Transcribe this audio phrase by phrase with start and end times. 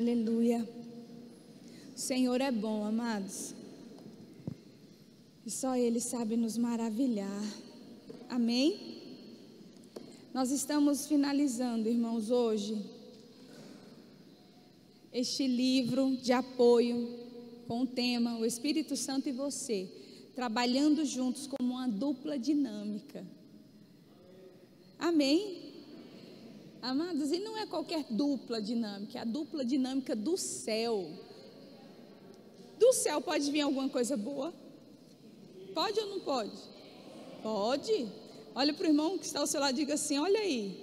[0.00, 0.66] Aleluia.
[1.94, 3.54] O Senhor é bom, amados.
[5.44, 7.44] E só Ele sabe nos maravilhar.
[8.26, 8.96] Amém?
[10.32, 12.82] Nós estamos finalizando, irmãos, hoje,
[15.12, 17.06] este livro de apoio
[17.68, 19.86] com o tema O Espírito Santo e você,
[20.34, 23.22] trabalhando juntos como uma dupla dinâmica.
[24.98, 25.69] Amém?
[26.82, 31.10] Amados, e não é qualquer dupla dinâmica, é a dupla dinâmica do céu.
[32.78, 34.54] Do céu pode vir alguma coisa boa?
[35.74, 36.56] Pode ou não pode?
[37.42, 38.08] Pode.
[38.54, 40.82] Olha para o irmão que está ao seu lado e diga assim: olha aí.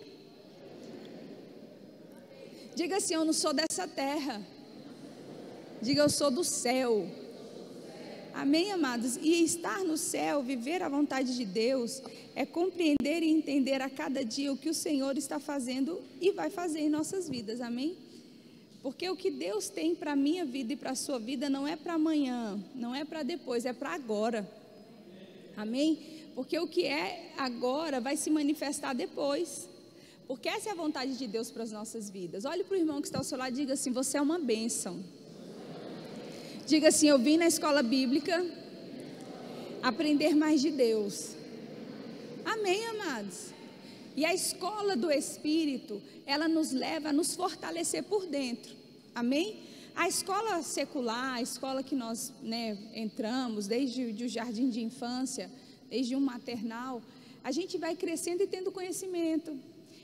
[2.76, 4.45] Diga assim: eu não sou dessa terra.
[5.82, 7.09] Diga eu sou do céu.
[8.38, 9.18] Amém, amados?
[9.18, 12.04] E estar no céu, viver a vontade de Deus,
[12.36, 16.52] é compreender e entender a cada dia o que o Senhor está fazendo e vai
[16.52, 17.62] fazer em nossas vidas.
[17.62, 17.98] Amém?
[18.84, 21.68] Porque o que Deus tem para a minha vida e para a sua vida não
[21.68, 24.48] é para amanhã, não é para depois, é para agora.
[25.55, 25.98] Amém?
[26.35, 29.68] Porque o que é agora vai se manifestar depois.
[30.27, 32.46] Porque essa é a vontade de Deus para as nossas vidas.
[32.46, 34.38] Olhe para o irmão que está ao seu lado e diga assim: Você é uma
[34.38, 35.04] bênção.
[36.68, 38.46] Diga assim: Eu vim na escola bíblica
[39.82, 41.34] aprender mais de Deus.
[42.43, 43.54] Amém, amados?
[44.18, 48.76] E a escola do Espírito, ela nos leva a nos fortalecer por dentro.
[49.15, 49.62] Amém?
[49.95, 55.49] A escola secular, a escola que nós né, entramos, desde o jardim de infância,
[55.90, 57.01] desde um maternal,
[57.45, 59.57] a gente vai crescendo e tendo conhecimento.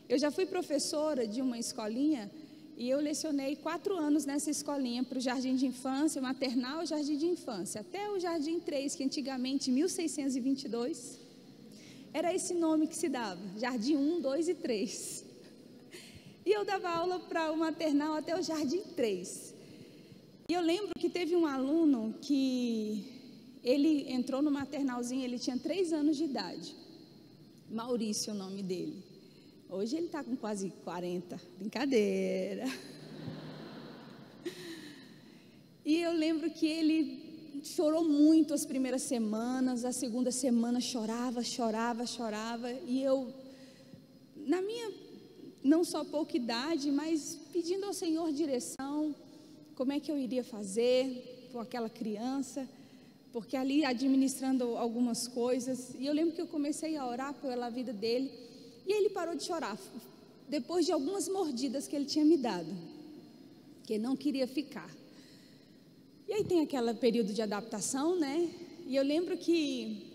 [0.07, 2.31] Eu já fui professora de uma escolinha
[2.83, 7.15] e eu lecionei quatro anos nessa escolinha para o jardim de infância, maternal e jardim
[7.15, 11.17] de infância, até o jardim 3, que antigamente, em 1622,
[12.13, 15.25] era esse nome que se dava, jardim 1, 2 e 3.
[16.45, 19.55] E eu dava aula para o maternal até o jardim 3.
[20.49, 23.05] E eu lembro que teve um aluno que
[23.63, 26.75] ele entrou no maternalzinho, ele tinha três anos de idade.
[27.71, 29.01] Maurício é o nome dele.
[29.75, 31.41] Hoje ele está com quase 40.
[31.57, 32.65] Brincadeira.
[35.83, 42.05] E eu lembro que ele chorou muito as primeiras semanas, a segunda semana chorava, chorava,
[42.05, 42.71] chorava.
[42.71, 43.33] E eu,
[44.45, 44.91] na minha,
[45.63, 49.15] não só pouca idade, mas pedindo ao Senhor direção,
[49.73, 52.69] como é que eu iria fazer com aquela criança,
[53.31, 55.95] porque ali administrando algumas coisas.
[55.97, 58.52] E eu lembro que eu comecei a orar pela vida dele.
[58.85, 59.77] E ele parou de chorar,
[60.47, 62.69] depois de algumas mordidas que ele tinha me dado,
[63.83, 64.89] que não queria ficar.
[66.27, 68.49] E aí tem aquele período de adaptação, né?
[68.85, 70.11] E eu lembro que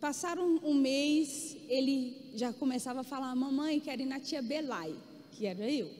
[0.00, 4.94] passaram um mês, ele já começava a falar: Mamãe, quero ir na tia Belai,
[5.32, 5.90] que era eu.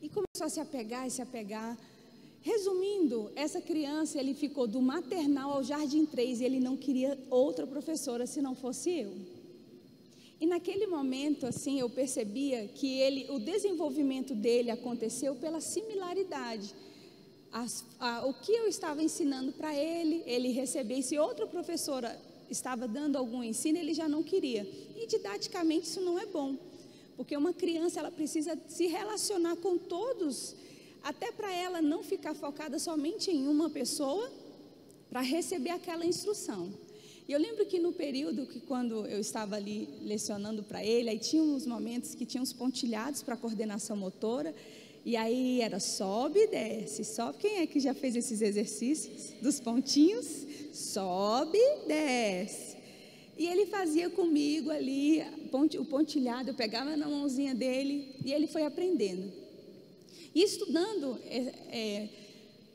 [0.00, 1.78] E começou a se apegar e se apegar.
[2.40, 7.66] Resumindo, essa criança, ele ficou do maternal ao jardim 3 e ele não queria outra
[7.66, 9.41] professora se não fosse eu.
[10.42, 16.74] E naquele momento, assim, eu percebia que ele, o desenvolvimento dele aconteceu pela similaridade.
[17.52, 21.00] As, a, o que eu estava ensinando para ele, ele recebia.
[21.00, 22.20] Se outra professora
[22.50, 24.68] estava dando algum ensino, ele já não queria.
[24.96, 26.56] E didaticamente isso não é bom,
[27.16, 30.56] porque uma criança ela precisa se relacionar com todos,
[31.04, 34.28] até para ela não ficar focada somente em uma pessoa
[35.08, 36.72] para receber aquela instrução.
[37.28, 41.18] E eu lembro que no período que quando eu estava ali lecionando para ele, aí
[41.18, 44.54] tinha uns momentos que tinham uns pontilhados para coordenação motora,
[45.04, 47.38] e aí era sobe e desce, sobe.
[47.38, 50.46] Quem é que já fez esses exercícios dos pontinhos?
[50.72, 52.76] Sobe desce.
[53.36, 55.22] E ele fazia comigo ali
[55.78, 59.32] o pontilhado, eu pegava na mãozinha dele e ele foi aprendendo.
[60.34, 61.38] E estudando é,
[61.68, 62.08] é,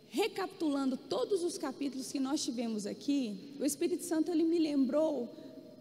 [0.10, 5.30] recapitulando todos os capítulos que nós tivemos aqui, o Espírito Santo ele me lembrou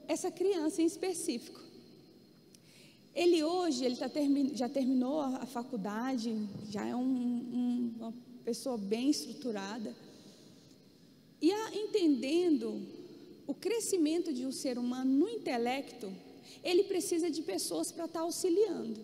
[0.09, 1.61] essa criança em específico.
[3.15, 6.37] Ele hoje ele tá termi já terminou a, faculdade,
[6.71, 8.15] já é um, um, uma
[8.45, 9.95] pessoa bem estruturada
[11.41, 12.83] e a, entendendo
[13.47, 16.13] o crescimento de um ser humano no intelecto,
[16.65, 19.01] ele precisa de pessoas para estar tá auxiliando.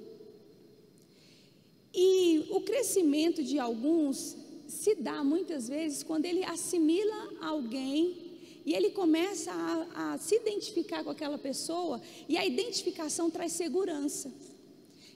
[1.95, 4.37] E o crescimento de alguns
[4.73, 8.33] se dá muitas vezes quando ele assimila alguém
[8.65, 14.33] e ele começa a, a, se identificar com aquela pessoa e a identificação traz segurança.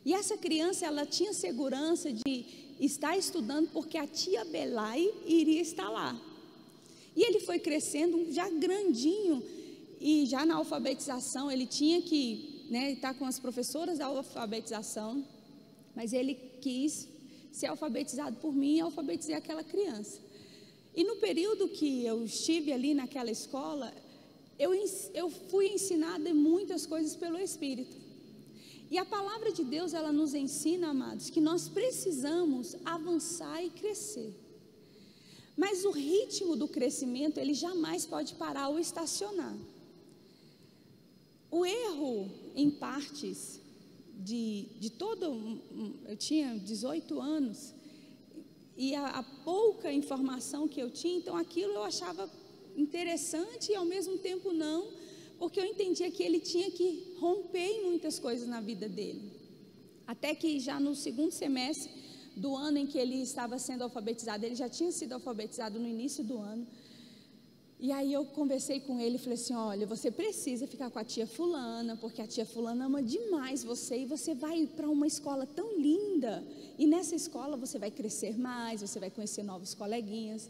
[0.04, 2.44] E essa criança ela tinha segurança de
[2.78, 6.20] estar estudando porque a tia Belai iria estar lá.
[7.16, 9.42] E ele foi crescendo já grandinho
[10.00, 15.24] e já na alfabetização ele tinha que né, estar com as professoras da alfabetização,
[15.94, 17.08] mas ele quis
[17.56, 20.20] ser alfabetizado por mim alfabetizei aquela criança.
[20.94, 23.92] E no período que eu estive ali naquela escola,
[24.58, 24.72] eu,
[25.14, 27.96] eu fui ensinada muitas coisas pelo Espírito.
[28.90, 34.34] E a palavra de Deus, ela nos ensina, amados, que nós precisamos avançar e crescer.
[35.56, 39.56] Mas o ritmo do crescimento, ele jamais pode parar ou estacionar.
[41.50, 43.60] O erro, em partes,
[44.16, 45.60] de, de todo.
[46.06, 47.74] Eu tinha 18 anos,
[48.76, 52.30] e a, a pouca informação que eu tinha, então aquilo eu achava
[52.76, 54.86] interessante e ao mesmo tempo não,
[55.38, 59.32] porque eu entendia que ele tinha que romper em muitas coisas na vida dele.
[60.06, 61.90] Até que já no segundo semestre
[62.36, 66.22] do ano em que ele estava sendo alfabetizado, ele já tinha sido alfabetizado no início
[66.22, 66.66] do ano.
[67.78, 71.04] E aí eu conversei com ele e falei assim: olha, você precisa ficar com a
[71.04, 75.46] tia Fulana, porque a tia Fulana ama demais você e você vai para uma escola
[75.46, 76.42] tão linda.
[76.78, 80.48] E nessa escola você vai crescer mais, você vai conhecer novos coleguinhas.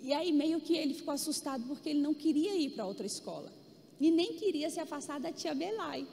[0.00, 3.52] E aí meio que ele ficou assustado porque ele não queria ir para outra escola
[4.00, 6.06] e nem queria se afastar da tia Belai.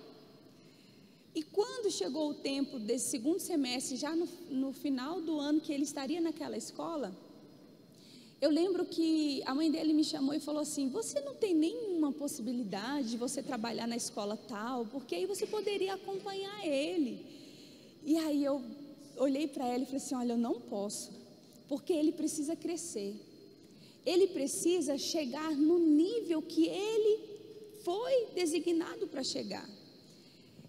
[1.33, 5.71] E quando chegou o tempo desse segundo semestre, já no, no final do ano que
[5.71, 7.15] ele estaria naquela escola,
[8.41, 12.11] eu lembro que a mãe dele me chamou e falou assim: Você não tem nenhuma
[12.13, 17.25] possibilidade de você trabalhar na escola tal, porque aí você poderia acompanhar ele.
[18.03, 18.61] E aí eu
[19.17, 21.11] olhei para ela e falei assim: Olha, eu não posso,
[21.67, 23.13] porque ele precisa crescer.
[24.05, 27.19] Ele precisa chegar no nível que ele
[27.83, 29.69] foi designado para chegar.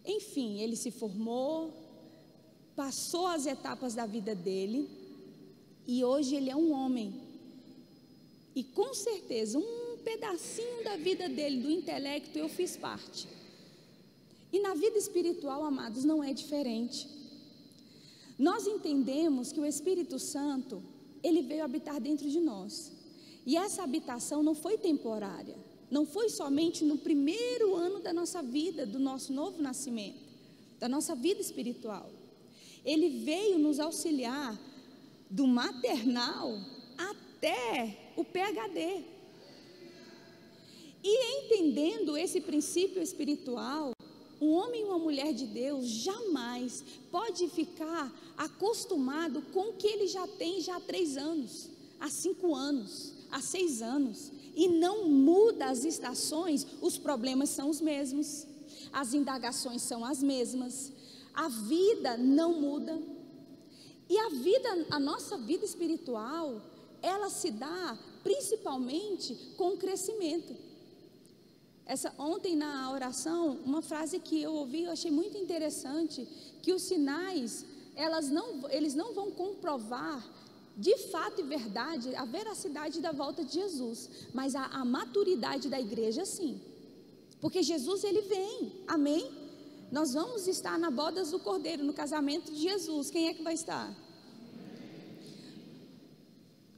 [0.05, 1.73] Enfim, ele se formou,
[2.75, 4.89] passou as etapas da vida dele
[5.87, 7.30] e hoje ele é um homem.
[8.55, 13.29] E com certeza, um pedacinho da vida dele, do intelecto, eu fiz parte.
[14.53, 17.07] E na vida espiritual, amados, não é diferente.
[18.39, 20.83] Nós entendemos que o Espírito Santo,
[21.23, 22.91] ele veio habitar dentro de nós.
[23.47, 25.57] E essa habitação não foi temporária,
[25.91, 30.19] não foi somente no primeiro ano da nossa vida, do nosso novo nascimento,
[30.79, 32.11] da nossa vida espiritual.
[32.85, 34.59] Ele veio nos auxiliar
[35.29, 36.59] do maternal
[37.41, 39.03] até o PhD.
[41.03, 43.93] E entendendo esse princípio espiritual,
[44.39, 50.07] um homem e uma mulher de Deus jamais pode ficar acostumado com o que ele
[50.07, 55.67] já tem já há três anos, há cinco anos, há seis anos, e não muda
[55.67, 58.47] as estações, os problemas são os mesmos,
[58.93, 60.93] as indagações são as mesmas,
[61.33, 63.01] a vida não muda.
[64.09, 66.61] E a vida, a nossa vida espiritual,
[67.03, 70.55] ela se dá principalmente com o crescimento.
[71.87, 76.27] Essa ontem na oração, uma frase que eu ouvi, eu achei muito interessante,
[76.63, 77.65] que os sinais,
[77.97, 80.25] elas não, eles não vão comprovar
[80.77, 85.81] de fato e verdade a veracidade da volta de Jesus, mas a, a maturidade da
[85.81, 86.61] igreja sim.
[87.41, 88.73] Porque Jesus ele vem.
[88.87, 89.31] Amém?
[89.91, 93.11] Nós vamos estar na bodas do Cordeiro, no casamento de Jesus.
[93.11, 93.93] Quem é que vai estar?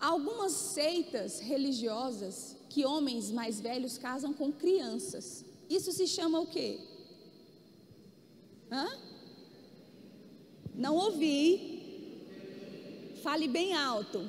[0.03, 5.45] Algumas seitas religiosas que homens mais velhos casam com crianças.
[5.71, 6.81] Isso se chama o quê?
[8.71, 8.99] Hã?
[10.75, 12.21] Não ouvi.
[13.23, 14.29] Fale bem alto.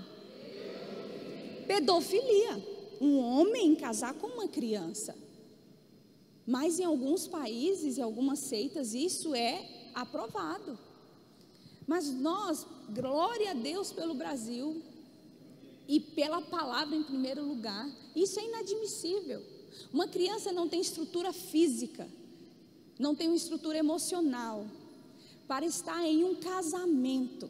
[1.66, 2.64] Pedofilia.
[3.02, 5.16] Um homem casar com uma criança.
[6.46, 10.78] Mas em alguns países, em algumas seitas, isso é aprovado.
[11.88, 14.93] Mas nós, glória a Deus pelo Brasil
[15.88, 19.42] e pela palavra em primeiro lugar, isso é inadmissível.
[19.92, 22.08] Uma criança não tem estrutura física,
[22.98, 24.66] não tem uma estrutura emocional
[25.48, 27.50] para estar em um casamento.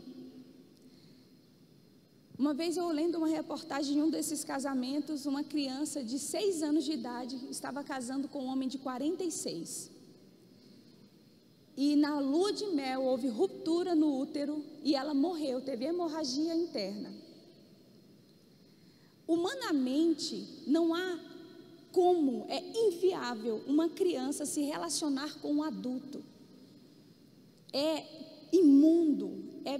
[2.37, 6.83] Uma vez eu lendo uma reportagem em um desses casamentos, uma criança de seis anos
[6.83, 9.91] de idade estava casando com um homem de 46.
[11.77, 17.22] E na lua de mel houve ruptura no útero e ela morreu, teve hemorragia interna.
[19.27, 21.19] Humanamente, não há
[21.91, 26.23] como, é inviável uma criança se relacionar com um adulto.
[27.71, 28.03] É
[28.51, 29.79] imundo, é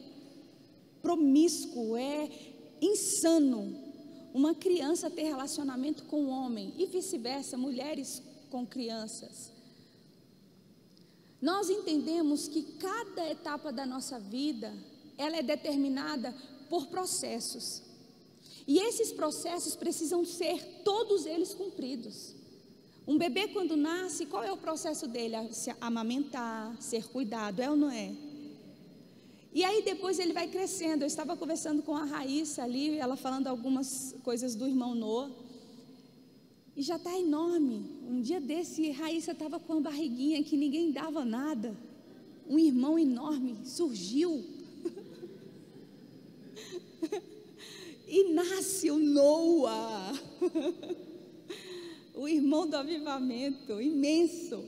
[1.01, 2.29] promíscuo, é
[2.81, 3.83] insano
[4.33, 9.51] uma criança ter relacionamento com um homem e vice-versa, mulheres com crianças.
[11.39, 14.73] Nós entendemos que cada etapa da nossa vida,
[15.17, 16.33] ela é determinada
[16.69, 17.83] por processos.
[18.67, 22.34] E esses processos precisam ser todos eles cumpridos.
[23.05, 25.36] Um bebê, quando nasce, qual é o processo dele?
[25.51, 28.13] Se amamentar, ser cuidado, é ou não é?
[29.53, 31.03] E aí depois ele vai crescendo.
[31.03, 35.29] Eu estava conversando com a Raíssa ali, ela falando algumas coisas do irmão Noah.
[36.75, 37.86] E já está enorme.
[38.10, 41.75] Um dia desse, Raíssa estava com uma barriguinha que ninguém dava nada.
[42.50, 44.43] Um irmão enorme surgiu.
[48.13, 50.13] e nasce o Noah.
[52.13, 54.63] o irmão do avivamento, imenso.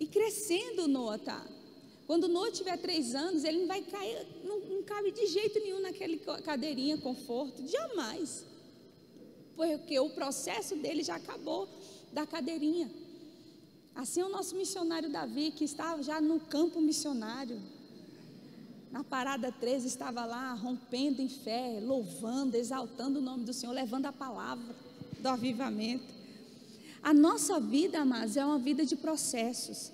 [0.00, 1.46] E crescendo o Noah tá.
[2.08, 5.60] Quando o Noah tiver três anos, ele não vai cair, não, não cabe de jeito
[5.60, 8.44] nenhum naquela cadeirinha conforto, jamais.
[9.54, 11.68] Porque o processo dele já acabou
[12.12, 12.90] da cadeirinha.
[13.94, 17.62] Assim é o nosso missionário Davi, que estava já no campo missionário.
[18.92, 24.04] Na parada 13 estava lá rompendo em fé, louvando, exaltando o nome do Senhor, levando
[24.04, 24.76] a palavra
[25.18, 26.12] do avivamento.
[27.02, 29.90] A nossa vida, amados, é uma vida de processos.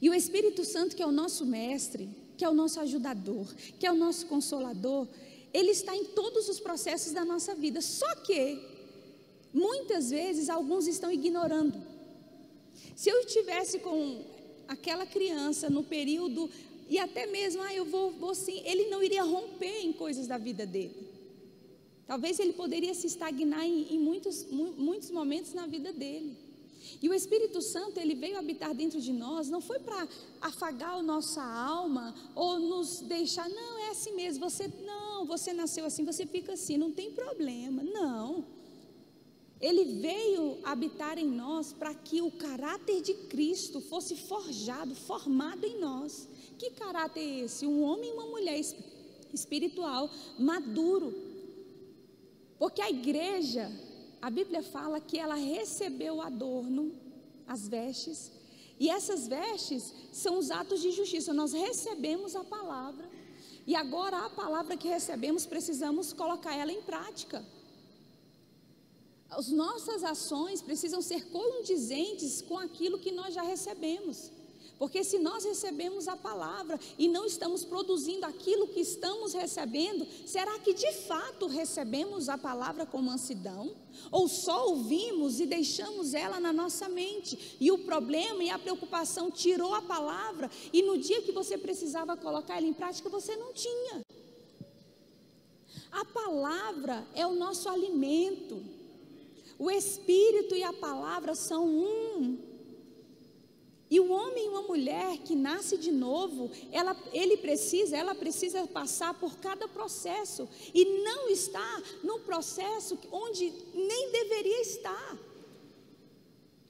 [0.00, 3.46] E o Espírito Santo, que é o nosso mestre, que é o nosso ajudador,
[3.78, 5.06] que é o nosso consolador,
[5.52, 7.82] ele está em todos os processos da nossa vida.
[7.82, 8.58] Só que,
[9.52, 11.78] muitas vezes, alguns estão ignorando.
[12.96, 14.24] Se eu estivesse com
[14.66, 16.48] aquela criança no período,
[16.90, 20.36] e até mesmo, ah, eu vou, vou sim, ele não iria romper em coisas da
[20.36, 21.08] vida dele.
[22.04, 26.36] Talvez ele poderia se estagnar em, em muitos, muitos momentos na vida dele.
[27.00, 30.08] E o Espírito Santo, ele veio habitar dentro de nós, não foi para
[30.40, 35.84] afagar a nossa alma ou nos deixar, não, é assim mesmo, você não, você nasceu
[35.84, 37.84] assim, você fica assim, não tem problema.
[37.84, 38.44] Não.
[39.60, 45.78] Ele veio habitar em nós para que o caráter de Cristo fosse forjado, formado em
[45.78, 46.26] nós.
[46.60, 47.66] Que caráter é esse?
[47.66, 48.60] Um homem e uma mulher
[49.32, 51.08] espiritual maduro.
[52.58, 53.72] Porque a igreja,
[54.20, 56.92] a Bíblia fala que ela recebeu o adorno,
[57.46, 58.30] as vestes,
[58.78, 61.32] e essas vestes são os atos de justiça.
[61.32, 63.08] Nós recebemos a palavra,
[63.66, 67.42] e agora a palavra que recebemos precisamos colocar ela em prática.
[69.30, 74.30] As nossas ações precisam ser condizentes com aquilo que nós já recebemos.
[74.80, 80.58] Porque se nós recebemos a palavra e não estamos produzindo aquilo que estamos recebendo, será
[80.58, 83.76] que de fato recebemos a palavra com mansidão?
[84.10, 87.58] Ou só ouvimos e deixamos ela na nossa mente?
[87.60, 92.16] E o problema e a preocupação tirou a palavra e no dia que você precisava
[92.16, 94.00] colocar ela em prática, você não tinha.
[95.92, 98.62] A palavra é o nosso alimento.
[99.58, 102.49] O Espírito e a palavra são um.
[103.90, 108.64] E o homem e uma mulher que nasce de novo, ela, ele precisa, ela precisa
[108.68, 115.18] passar por cada processo e não está no processo onde nem deveria estar.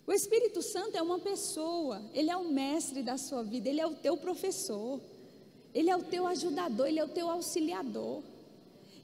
[0.06, 3.86] O Espírito Santo é uma pessoa, ele é o mestre da sua vida, ele é
[3.86, 4.98] o teu professor,
[5.74, 8.22] ele é o teu ajudador, ele é o teu auxiliador.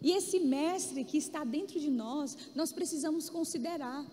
[0.01, 4.05] E esse mestre que está dentro de nós, nós precisamos considerar.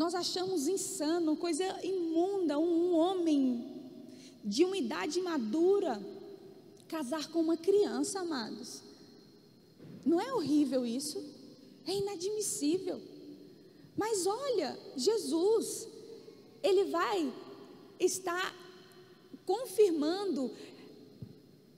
[0.00, 3.92] Nós achamos insano, coisa imunda, um homem
[4.42, 6.02] de uma idade madura
[6.88, 8.80] casar com uma criança, amados.
[10.02, 11.22] Não é horrível isso?
[11.86, 12.98] É inadmissível.
[13.94, 15.86] Mas olha, Jesus,
[16.62, 17.30] ele vai
[17.98, 18.56] estar
[19.44, 20.50] confirmando,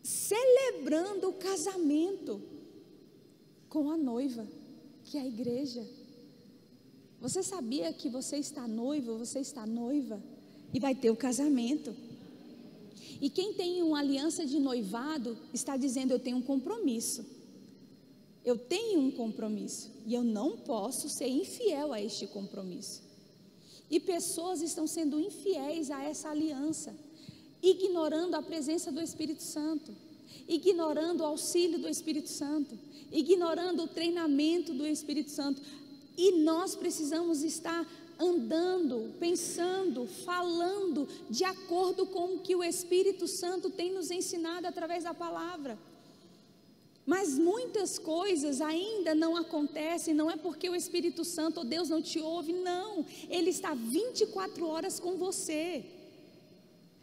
[0.01, 2.41] celebrando o casamento
[3.69, 4.47] com a noiva,
[5.07, 5.85] que é a igreja.
[7.23, 10.21] Você sabia que você está noivo, você está noiva
[10.75, 11.95] e vai ter o casamento?
[13.21, 17.25] E quem tem uma aliança de noivado está dizendo: Eu tenho um compromisso.
[18.45, 23.01] Eu tenho um compromisso e eu não posso ser infiel a este compromisso.
[23.89, 26.93] E pessoas estão sendo infiéis a essa aliança,
[27.63, 29.95] ignorando a presença do Espírito Santo,
[30.49, 32.77] ignorando o auxílio do Espírito Santo,
[33.13, 35.63] ignorando o treinamento do Espírito Santo.
[36.17, 37.87] E nós precisamos estar
[38.19, 45.05] andando, pensando, falando de acordo com o que o Espírito Santo tem nos ensinado através
[45.05, 45.79] da palavra.
[47.05, 52.01] Mas muitas coisas ainda não acontecem, não é porque o Espírito Santo ou Deus não
[52.01, 53.05] te ouve, não.
[53.29, 55.85] Ele está 24 horas com você.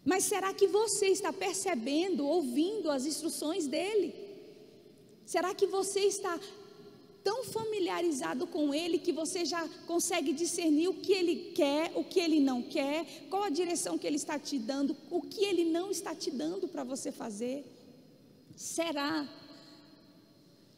[0.06, 4.16] Mas será que você está percebendo, ouvindo as instruções dele?
[5.26, 6.40] Será que você está
[7.24, 12.20] tão familiarizado com Ele que você já consegue discernir o que Ele quer, o que
[12.20, 15.92] Ele não quer, qual a direção que Ele está te dando, o que Ele não
[15.92, 17.66] está te dando para você fazer?
[18.56, 19.28] Será?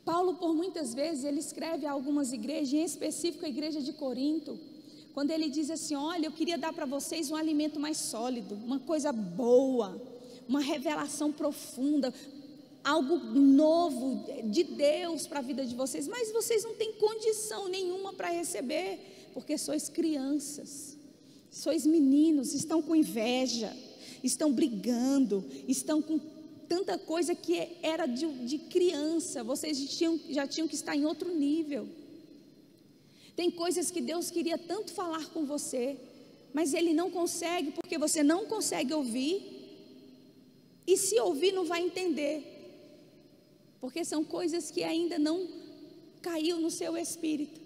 [0.04, 4.60] Paulo, por muitas vezes, ele escreve a algumas igrejas, em específico a igreja de Corinto,
[5.14, 8.80] quando ele diz assim: Olha, eu queria dar para vocês um alimento mais sólido, uma
[8.80, 10.02] coisa boa,
[10.48, 12.14] uma revelação profunda,
[12.84, 18.14] algo novo de Deus para a vida de vocês, mas vocês não têm condição nenhuma
[18.14, 20.98] para receber, porque sois crianças,
[21.50, 23.76] sois meninos, estão com inveja,
[24.24, 26.20] estão brigando, estão com
[26.68, 31.34] tanta coisa que era de, de criança, vocês tinham, já tinham que estar em outro
[31.34, 31.88] nível.
[33.36, 35.98] Tem coisas que Deus queria tanto falar com você,
[36.54, 39.60] mas Ele não consegue, porque você não consegue ouvir,
[40.86, 42.51] e se ouvir, não vai entender,
[43.82, 45.50] porque são coisas que ainda não
[46.22, 47.60] caiu no seu espírito.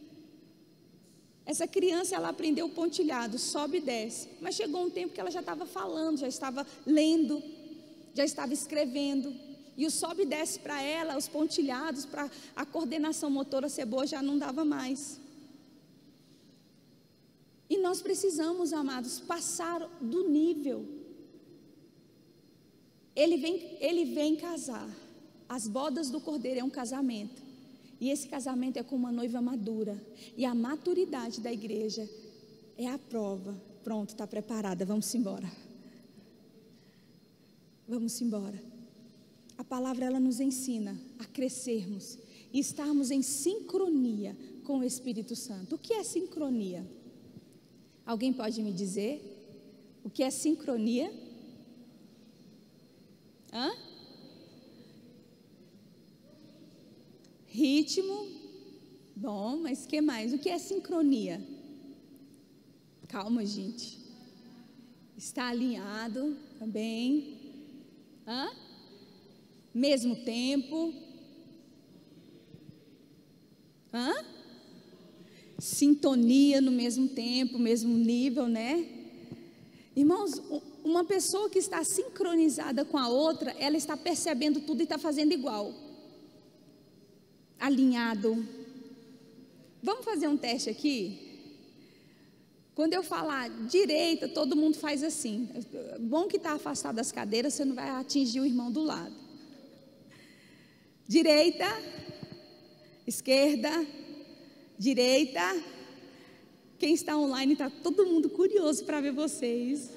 [1.46, 5.42] Essa criança, ela aprendeu pontilhado, sobe e desce, mas chegou um tempo que ela já
[5.42, 7.44] estava falando, já estava lendo,
[8.16, 9.36] já estava escrevendo,
[9.78, 14.08] e o sobe e desce para ela, os pontilhados, para a coordenação motora ser boa,
[14.08, 15.20] já não dava mais.
[17.70, 20.88] E nós precisamos, amados, passar do nível.
[23.16, 24.90] Ele vem, ele vem casar.
[25.48, 27.42] As bodas do cordeiro é um casamento.
[28.00, 30.00] E esse casamento é com uma noiva madura.
[30.36, 32.10] E a maturidade da igreja
[32.78, 33.56] é a prova.
[33.84, 35.50] Pronto, está preparada, vamos embora.
[37.88, 38.62] Vamos embora.
[39.58, 42.18] A palavra ela nos ensina a crescermos
[42.52, 45.76] e estarmos em sincronia com o Espírito Santo.
[45.76, 46.86] O que é sincronia?
[48.06, 49.22] Alguém pode me dizer
[50.04, 51.12] o que é sincronia?
[53.54, 53.72] Hã?
[57.56, 58.28] Ritmo.
[59.16, 60.34] Bom, mas que mais?
[60.34, 61.42] O que é sincronia?
[63.08, 63.98] Calma, gente.
[65.18, 67.38] Está alinhado também.
[68.28, 68.52] Hã?
[69.74, 70.94] Mesmo tempo.
[73.94, 74.36] Hã?
[75.58, 78.86] sintonia no mesmo tempo, mesmo nível, né?
[79.96, 80.42] Irmãos,
[80.84, 85.32] uma pessoa que está sincronizada com a outra, ela está percebendo tudo e está fazendo
[85.32, 85.74] igual.
[87.60, 88.46] Alinhado.
[89.82, 91.26] Vamos fazer um teste aqui?
[92.76, 95.50] Quando eu falar direita, todo mundo faz assim.
[96.00, 99.16] Bom que está afastado das cadeiras, você não vai atingir o irmão do lado.
[101.08, 101.66] Direita,
[103.08, 103.86] esquerda,
[104.78, 105.64] direita.
[106.78, 109.92] Quem está online está todo mundo curioso para ver vocês.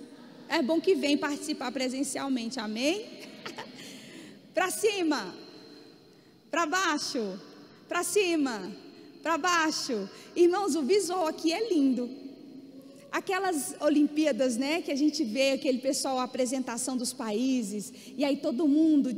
[0.49, 3.07] É bom que vem participar presencialmente, amém?
[4.55, 5.35] para cima,
[6.51, 7.39] para baixo,
[7.89, 8.73] para cima,
[9.23, 10.09] para baixo.
[10.35, 12.09] Irmãos, o visual aqui é lindo.
[13.11, 18.37] Aquelas Olimpíadas, né, que a gente vê aquele pessoal, a apresentação dos países, e aí
[18.37, 19.11] todo mundo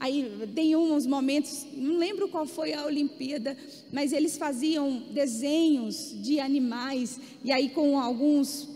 [0.00, 3.54] Aí tem uns momentos, não lembro qual foi a Olimpíada,
[3.92, 8.66] mas eles faziam desenhos de animais, e aí com alguns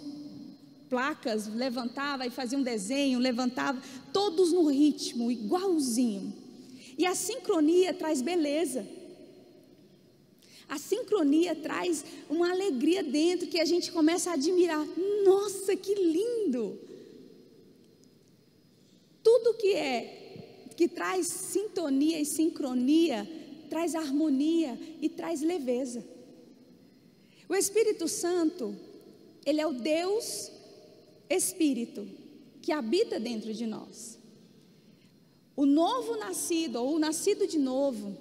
[0.91, 3.81] placas, levantava e fazia um desenho, levantava,
[4.13, 6.44] todos no ritmo, igualzinho.
[6.97, 8.87] E a sincronia traz beleza.
[10.69, 14.85] A sincronia traz uma alegria dentro que a gente começa a admirar.
[15.25, 16.79] Nossa, que lindo!
[19.23, 20.25] Tudo que é
[20.77, 23.29] que traz sintonia e sincronia,
[23.71, 26.05] traz harmonia e traz leveza.
[27.49, 28.75] O Espírito Santo,
[29.45, 30.51] ele é o Deus
[31.29, 32.07] Espírito
[32.61, 34.19] que habita dentro de nós.
[35.57, 38.17] O novo nascido, ou o nascido de novo,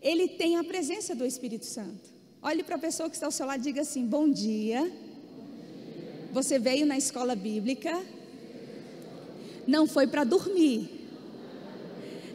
[0.00, 2.08] ele tem a presença do Espírito Santo.
[2.42, 4.90] Olhe para a pessoa que está ao seu lado e diga assim: Bom dia.
[6.32, 8.04] Você veio na escola bíblica,
[9.66, 10.96] não foi para dormir,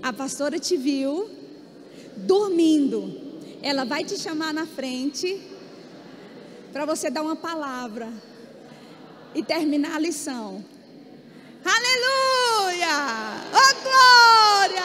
[0.01, 1.29] a pastora te viu
[2.17, 3.21] dormindo.
[3.62, 5.39] Ela vai te chamar na frente
[6.73, 8.12] para você dar uma palavra
[9.36, 10.65] e terminar a lição.
[11.63, 12.88] Aleluia!
[13.54, 14.84] Oh glória!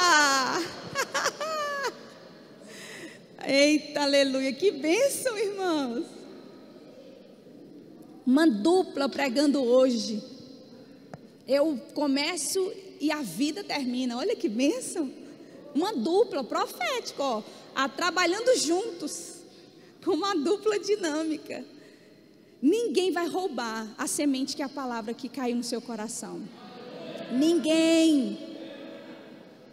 [3.46, 4.52] Eita, aleluia!
[4.52, 6.04] Que bênção, irmãos!
[8.26, 10.22] Uma dupla pregando hoje.
[11.48, 14.16] Eu começo e a vida termina.
[14.18, 15.10] Olha que bênção.
[15.74, 17.42] Uma dupla profética, ó,
[17.74, 19.36] a, trabalhando juntos,
[20.04, 21.64] com uma dupla dinâmica.
[22.60, 26.42] Ninguém vai roubar a semente que é a palavra que caiu no seu coração.
[27.32, 28.38] Ninguém.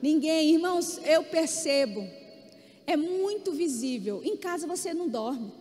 [0.02, 2.08] Ninguém, irmãos, eu percebo.
[2.86, 4.22] É muito visível.
[4.24, 5.52] Em casa você não dorme.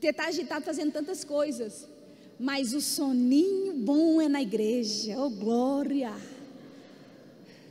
[0.00, 1.88] Você está agitado fazendo tantas coisas
[2.38, 6.12] mas o soninho bom é na igreja, oh glória.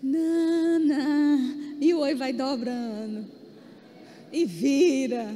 [0.01, 3.25] Nana, e o oi vai dobrando,
[4.31, 5.35] e vira,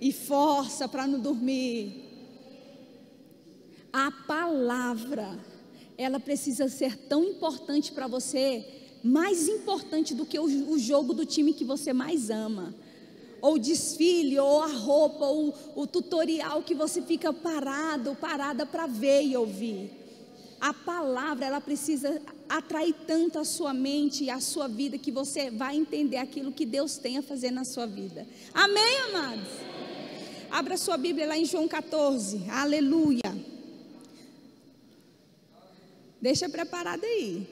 [0.00, 2.04] e força para não dormir.
[3.92, 5.38] A palavra,
[5.98, 8.64] ela precisa ser tão importante para você
[9.02, 12.74] mais importante do que o, o jogo do time que você mais ama
[13.40, 18.86] ou o desfile, ou a roupa, ou o tutorial que você fica parado, parada para
[18.86, 19.92] ver e ouvir.
[20.60, 25.50] A palavra, ela precisa atrair tanto a sua mente e a sua vida que você
[25.50, 28.26] vai entender aquilo que Deus tem a fazer na sua vida.
[28.52, 29.48] Amém, amados?
[30.50, 32.42] Abra sua Bíblia lá em João 14.
[32.50, 33.47] Aleluia.
[36.20, 37.46] Deixa preparado aí.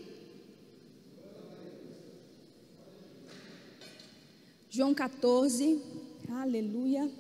[4.69, 5.81] João 14.
[6.29, 7.11] Aleluia.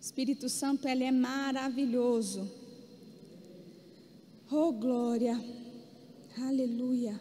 [0.00, 2.50] Espírito Santo, ele é maravilhoso.
[4.50, 5.38] Oh, glória.
[6.38, 7.20] Aleluia.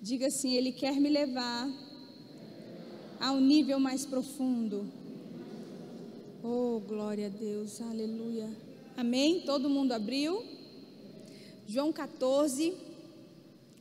[0.00, 1.68] Diga assim: Ele quer me levar
[3.18, 4.86] a um nível mais profundo.
[6.44, 7.80] Oh, glória a Deus.
[7.80, 8.48] Aleluia.
[8.96, 9.42] Amém?
[9.42, 10.42] Todo mundo abriu?
[11.66, 12.72] João 14.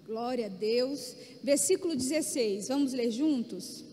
[0.05, 1.15] Glória a Deus.
[1.41, 2.67] Versículo 16.
[2.67, 3.83] Vamos ler juntos?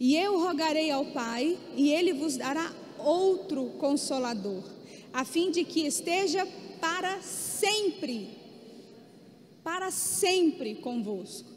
[0.00, 4.62] E eu rogarei ao Pai, e ele vos dará outro consolador
[5.12, 6.46] a fim de que esteja
[6.80, 8.30] para sempre,
[9.62, 11.50] para sempre convosco.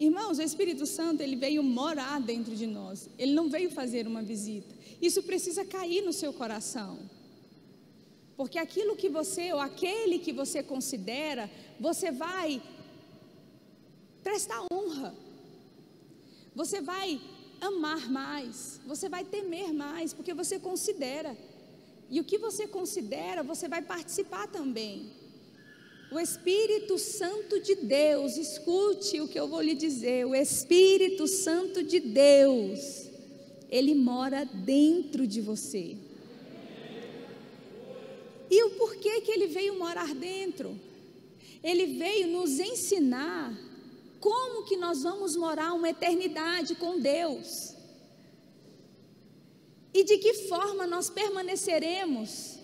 [0.00, 4.22] Irmãos, o Espírito Santo, ele veio morar dentro de nós, ele não veio fazer uma
[4.22, 4.74] visita.
[5.00, 6.98] Isso precisa cair no seu coração.
[8.38, 12.62] Porque aquilo que você, ou aquele que você considera, você vai
[14.22, 15.12] prestar honra,
[16.54, 17.20] você vai
[17.60, 21.36] amar mais, você vai temer mais, porque você considera.
[22.08, 25.10] E o que você considera, você vai participar também.
[26.12, 30.24] O Espírito Santo de Deus, escute o que eu vou lhe dizer.
[30.24, 33.08] O Espírito Santo de Deus,
[33.68, 35.96] ele mora dentro de você.
[38.50, 38.62] E
[39.18, 40.78] porquê que ele veio morar dentro?
[41.62, 43.52] Ele veio nos ensinar
[44.20, 47.74] como que nós vamos morar uma eternidade com Deus.
[49.92, 52.58] E de que forma nós permaneceremos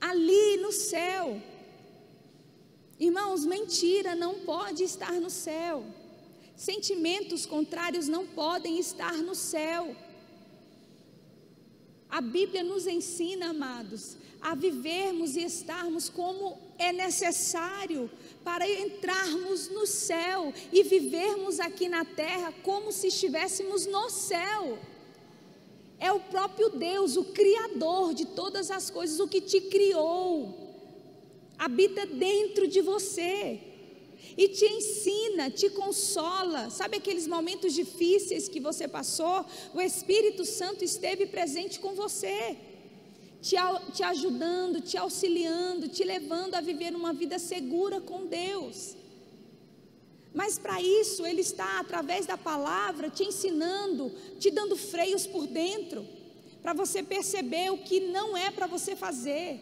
[0.00, 1.40] ali no céu?
[2.98, 5.84] Irmãos, mentira não pode estar no céu.
[6.56, 9.94] Sentimentos contrários não podem estar no céu.
[12.10, 18.10] A Bíblia nos ensina, amados, a vivermos e estarmos como é necessário
[18.44, 24.78] para entrarmos no céu e vivermos aqui na terra como se estivéssemos no céu.
[25.98, 30.68] É o próprio Deus, o Criador de todas as coisas, o que te criou,
[31.58, 33.60] habita dentro de você
[34.36, 36.70] e te ensina, te consola.
[36.70, 39.44] Sabe aqueles momentos difíceis que você passou?
[39.74, 42.56] O Espírito Santo esteve presente com você,
[43.40, 43.56] te,
[43.92, 48.96] te ajudando, te auxiliando, te levando a viver uma vida segura com Deus.
[50.34, 56.06] Mas para isso, Ele está, através da palavra, te ensinando, te dando freios por dentro,
[56.62, 59.60] para você perceber o que não é para você fazer,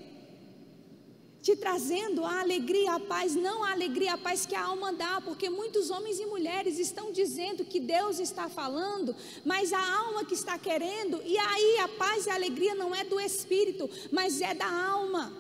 [1.47, 5.21] te trazendo a alegria, a paz, não a alegria, a paz que a alma dá,
[5.21, 10.35] porque muitos homens e mulheres estão dizendo que Deus está falando, mas a alma que
[10.35, 14.55] está querendo, e aí a paz e a alegria não é do espírito, mas é
[14.55, 15.33] da alma,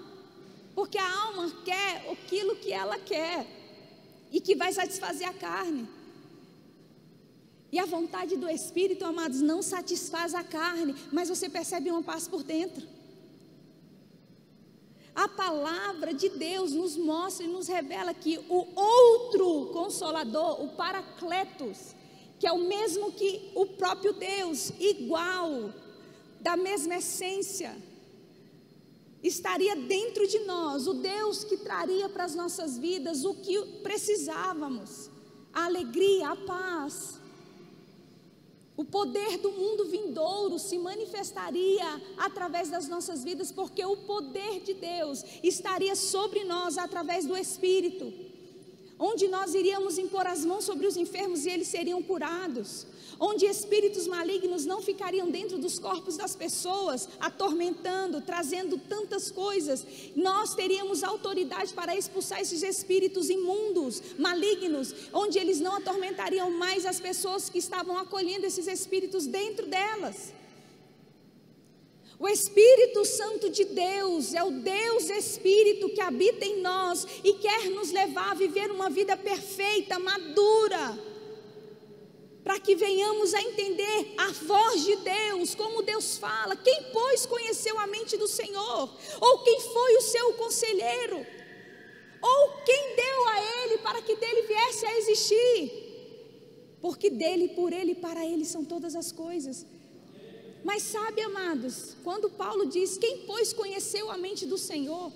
[0.77, 3.45] porque a alma quer aquilo que ela quer
[4.31, 5.89] e que vai satisfazer a carne.
[7.73, 12.29] E a vontade do Espírito, amados, não satisfaz a carne, mas você percebe uma paz
[12.29, 12.96] por dentro.
[15.17, 21.97] A palavra de Deus nos mostra e nos revela que o outro consolador, o Paracletos,
[22.39, 25.73] que é o mesmo que o próprio Deus, igual,
[26.39, 27.75] da mesma essência,
[29.23, 35.11] estaria dentro de nós, o Deus que traria para as nossas vidas o que precisávamos:
[35.51, 37.19] a alegria, a paz.
[38.77, 44.75] O poder do mundo vindouro se manifestaria através das nossas vidas, porque o poder de
[44.75, 48.13] Deus estaria sobre nós através do Espírito,
[48.99, 52.87] onde nós iríamos impor as mãos sobre os enfermos e eles seriam curados
[53.19, 59.87] onde espíritos malignos não ficariam dentro dos corpos das pessoas, atormentando, trazendo tantas coisas.
[60.15, 67.01] Nós teríamos autoridade para expulsar esses espíritos imundos, malignos, onde eles não atormentariam mais as
[67.01, 70.33] pessoas que estavam acolhendo esses espíritos dentro delas.
[72.19, 77.69] O Espírito Santo de Deus é o Deus Espírito que habita em nós e quer
[77.69, 81.16] nos levar a viver uma vida perfeita, madura
[82.47, 86.55] para que venhamos a entender a voz de Deus, como Deus fala.
[86.55, 88.89] Quem, pois, conheceu a mente do Senhor?
[89.21, 91.27] Ou quem foi o seu conselheiro?
[92.23, 96.79] Ou quem deu a ele para que dele viesse a existir?
[96.81, 99.67] Porque dele, por ele e para ele são todas as coisas.
[100.63, 105.13] Mas sabe, amados, quando Paulo diz: Quem, pois, conheceu a mente do Senhor?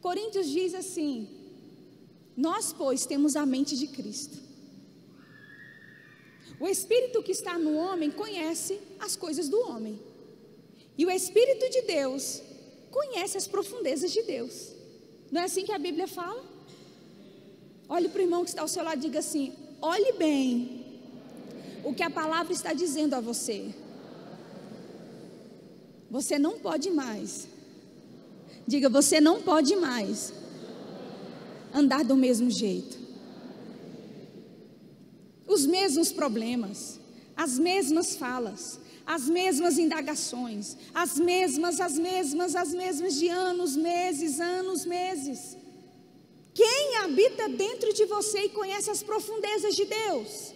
[0.00, 1.28] Coríntios diz assim:
[2.36, 4.51] Nós, pois, temos a mente de Cristo.
[6.62, 9.98] O Espírito que está no homem conhece as coisas do homem.
[10.96, 12.40] E o Espírito de Deus
[12.88, 14.68] conhece as profundezas de Deus.
[15.32, 16.40] Não é assim que a Bíblia fala?
[17.88, 20.86] Olhe para o irmão que está ao seu lado e diga assim: olhe bem
[21.82, 23.74] o que a palavra está dizendo a você.
[26.08, 27.48] Você não pode mais.
[28.68, 30.32] Diga, você não pode mais
[31.74, 33.01] andar do mesmo jeito.
[35.54, 36.98] Os mesmos problemas,
[37.36, 44.40] as mesmas falas, as mesmas indagações, as mesmas, as mesmas, as mesmas de anos, meses,
[44.40, 45.58] anos, meses.
[46.54, 50.54] Quem habita dentro de você e conhece as profundezas de Deus?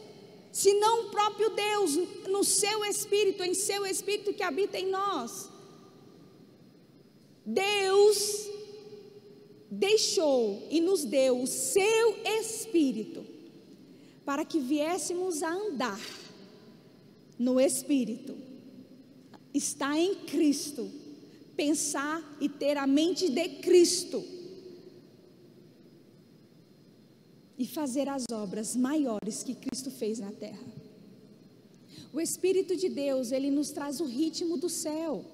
[0.51, 1.91] Se não o próprio Deus,
[2.31, 5.51] no seu espírito, em seu espírito que habita em nós.
[7.45, 8.49] Deus
[9.71, 13.36] deixou e nos deu o seu espírito
[14.27, 16.01] para que viéssemos a andar
[17.39, 18.37] no espírito.
[19.55, 20.91] Está em Cristo.
[21.57, 24.23] Pensar e ter a mente de Cristo
[27.59, 30.67] e fazer as obras maiores que Cristo fez na terra.
[32.13, 35.25] O Espírito de Deus, ele nos traz o ritmo do céu.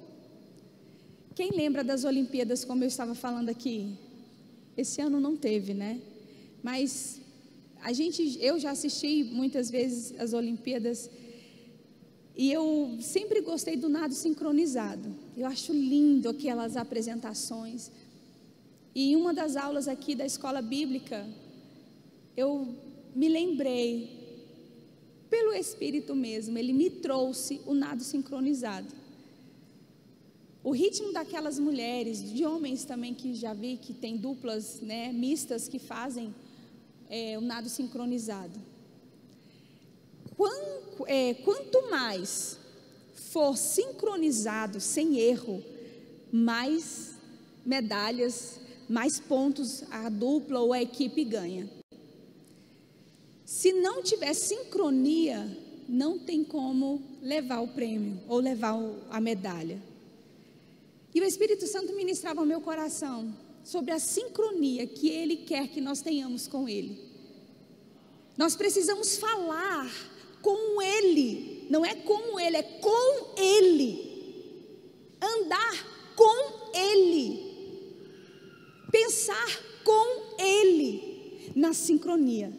[1.35, 3.97] Quem lembra das Olimpíadas, como eu estava falando aqui?
[4.77, 6.01] Esse ano não teve, né?
[6.63, 7.22] Mas
[7.83, 11.11] a gente, eu já assisti muitas vezes as Olimpíadas
[12.37, 15.12] e eu sempre gostei do nado sincronizado.
[15.37, 17.90] Eu acho lindo aquelas apresentações.
[18.95, 21.27] E em uma das aulas aqui da escola bíblica,
[22.37, 22.68] eu
[23.14, 24.11] me lembrei,
[25.29, 28.95] pelo Espírito mesmo, ele me trouxe o nado sincronizado.
[30.62, 35.68] O ritmo daquelas mulheres, de homens também que já vi que tem duplas, né, mistas
[35.68, 36.33] que fazem
[37.12, 38.59] é, o nado sincronizado.
[40.35, 42.59] Quanto, é, quanto mais
[43.31, 45.62] for sincronizado, sem erro,
[46.33, 47.11] mais
[47.66, 51.68] medalhas, mais pontos a dupla ou a equipe ganha.
[53.44, 55.46] Se não tiver sincronia,
[55.87, 58.75] não tem como levar o prêmio ou levar
[59.11, 59.79] a medalha.
[61.14, 65.81] E o Espírito Santo ministrava ao meu coração sobre a sincronia que Ele quer que
[65.81, 66.98] nós tenhamos com Ele.
[68.37, 69.90] Nós precisamos falar
[70.40, 74.12] com Ele, não é como Ele, é com Ele.
[75.20, 77.53] Andar com Ele.
[78.90, 82.53] Pensar com Ele na sincronia.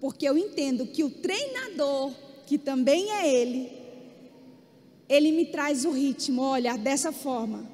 [0.00, 2.12] Porque eu entendo que o treinador,
[2.46, 3.70] que também é ele,
[5.10, 7.68] ele me traz o ritmo, olha, dessa forma,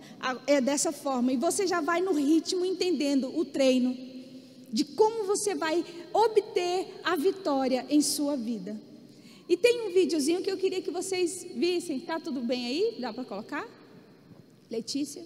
[0.46, 3.94] é dessa forma, e você já vai no ritmo entendendo o treino,
[4.72, 8.81] de como você vai obter a vitória em sua vida.
[9.46, 12.96] E tem um videozinho que eu queria que vocês vissem, tá tudo bem aí?
[12.99, 13.68] Dá para colocar?
[14.70, 15.22] Letícia?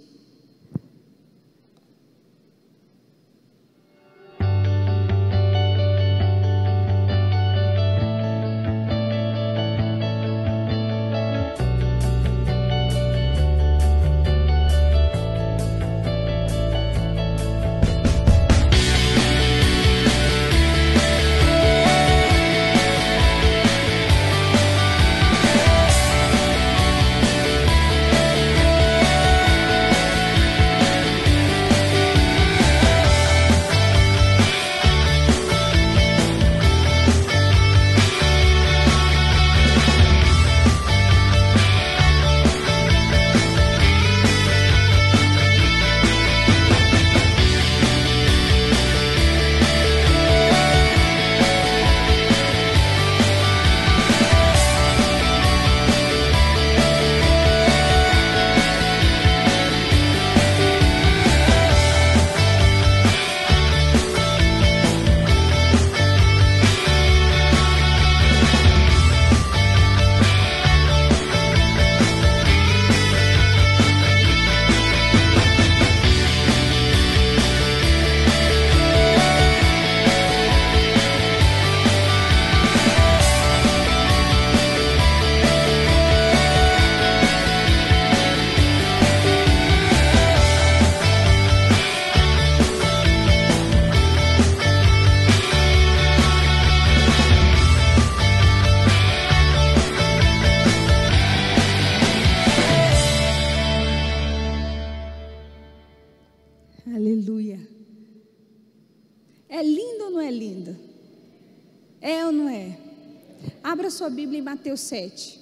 [114.70, 115.40] Mateus 7.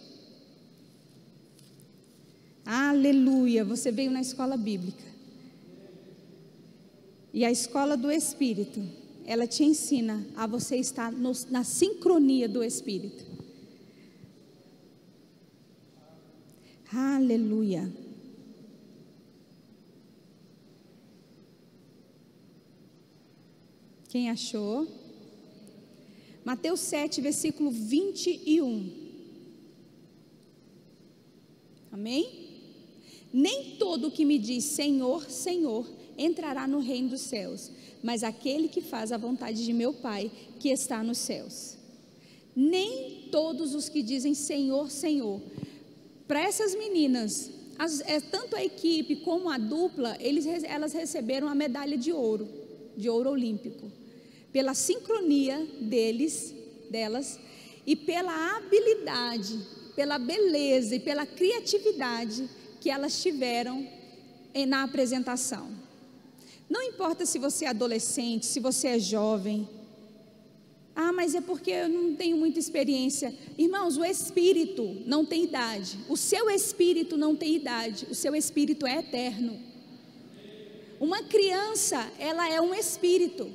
[2.64, 5.04] Aleluia, você veio na escola bíblica.
[7.32, 8.80] E a escola do Espírito,
[9.26, 13.22] ela te ensina a você estar no, na sincronia do Espírito.
[16.90, 17.92] Aleluia.
[24.08, 24.88] Quem achou?
[26.46, 28.97] Mateus 7, versículo 21.
[31.92, 32.46] Amém?
[33.32, 37.70] Nem todo que me diz Senhor, Senhor entrará no reino dos céus,
[38.02, 41.76] mas aquele que faz a vontade de meu Pai que está nos céus.
[42.56, 45.40] Nem todos os que dizem Senhor, Senhor.
[46.26, 51.54] Para essas meninas, as, é, tanto a equipe como a dupla, eles, elas receberam a
[51.54, 52.48] medalha de ouro,
[52.96, 53.92] de ouro olímpico
[54.52, 56.54] pela sincronia deles,
[56.90, 57.38] delas,
[57.86, 59.58] e pela habilidade,
[59.98, 62.48] pela beleza e pela criatividade
[62.80, 63.84] que elas tiveram
[64.68, 65.72] na apresentação.
[66.70, 69.68] Não importa se você é adolescente, se você é jovem.
[70.94, 73.34] Ah, mas é porque eu não tenho muita experiência.
[73.58, 75.98] Irmãos, o espírito não tem idade.
[76.08, 78.06] O seu espírito não tem idade.
[78.08, 79.60] O seu espírito é eterno.
[81.00, 83.52] Uma criança, ela é um espírito.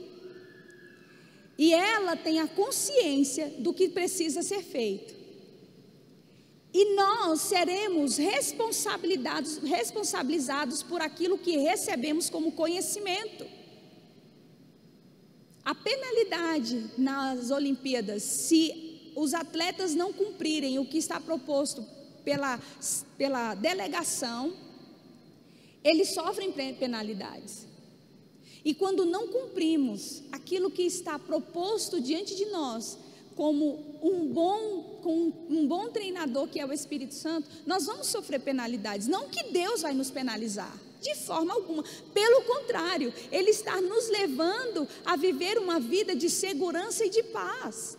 [1.58, 5.23] E ela tem a consciência do que precisa ser feito.
[6.74, 13.46] E nós seremos responsabilizados, responsabilizados por aquilo que recebemos como conhecimento.
[15.64, 21.86] A penalidade nas Olimpíadas, se os atletas não cumprirem o que está proposto
[22.26, 22.60] pela,
[23.18, 24.54] pela delegação,
[25.84, 27.68] eles sofrem penalidades.
[28.66, 32.98] E quando não cumprimos aquilo que está proposto diante de nós,
[33.36, 38.40] como um bom, com um bom treinador que é o Espírito Santo, nós vamos sofrer
[38.40, 39.08] penalidades.
[39.08, 41.84] Não que Deus vai nos penalizar, de forma alguma.
[42.14, 47.98] Pelo contrário, Ele está nos levando a viver uma vida de segurança e de paz,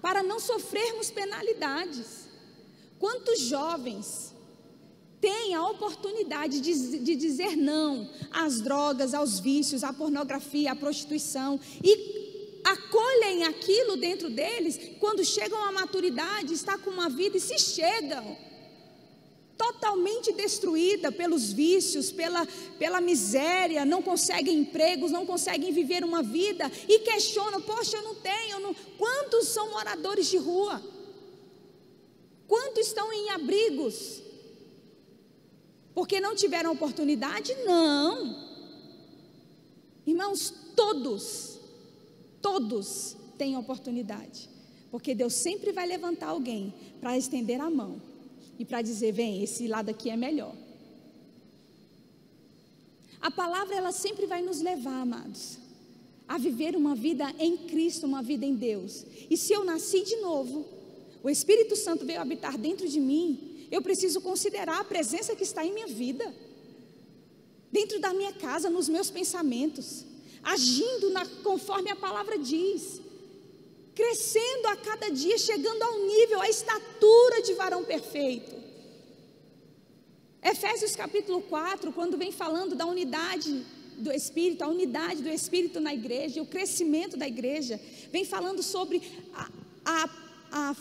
[0.00, 2.28] para não sofrermos penalidades.
[2.98, 4.34] Quantos jovens
[5.20, 11.60] tem a oportunidade de, de, dizer não às drogas, aos vícios, à pornografia, à prostituição
[11.84, 12.29] e
[12.64, 18.36] acolhem aquilo dentro deles, quando chegam à maturidade, está com uma vida e se chegam
[19.60, 22.46] totalmente destruída pelos vícios, pela,
[22.78, 28.14] pela miséria, não conseguem empregos, não conseguem viver uma vida e questionam: poxa, eu não
[28.14, 28.52] tenho.
[28.52, 28.74] Eu não...
[28.96, 30.82] Quantos são moradores de rua?
[32.48, 34.22] Quantos estão em abrigos?
[35.94, 37.54] Porque não tiveram oportunidade?
[37.66, 38.48] Não.
[40.06, 41.49] Irmãos, todos,
[42.40, 44.48] todos têm oportunidade.
[44.90, 48.00] Porque Deus sempre vai levantar alguém para estender a mão
[48.58, 50.54] e para dizer: vem, esse lado aqui é melhor.
[53.20, 55.58] A palavra, ela sempre vai nos levar, amados,
[56.26, 59.04] a viver uma vida em Cristo, uma vida em Deus.
[59.28, 60.66] E se eu nasci de novo,
[61.22, 65.64] o Espírito Santo veio habitar dentro de mim, eu preciso considerar a presença que está
[65.64, 66.34] em minha vida,
[67.70, 70.04] dentro da minha casa, nos meus pensamentos,
[70.42, 73.00] agindo na, conforme a palavra diz,
[73.94, 78.60] crescendo a cada dia, chegando ao nível, à estatura de varão perfeito.
[80.42, 83.64] Efésios capítulo 4, quando vem falando da unidade
[83.98, 87.78] do Espírito, a unidade do Espírito na igreja, o crescimento da igreja,
[88.10, 89.02] vem falando sobre
[89.34, 89.50] a,
[89.84, 90.10] a,
[90.50, 90.76] a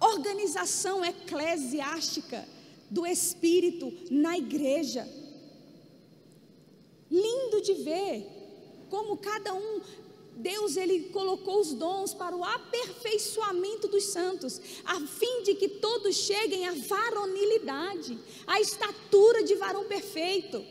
[0.00, 2.46] organização eclesiástica
[2.90, 5.08] do Espírito na igreja.
[7.10, 8.37] Lindo de ver
[8.88, 9.80] como cada um,
[10.38, 16.14] Deus ele colocou os dons para o aperfeiçoamento dos santos, a fim de que todos
[16.14, 18.16] cheguem à varonilidade,
[18.46, 20.64] à estatura de varão perfeito.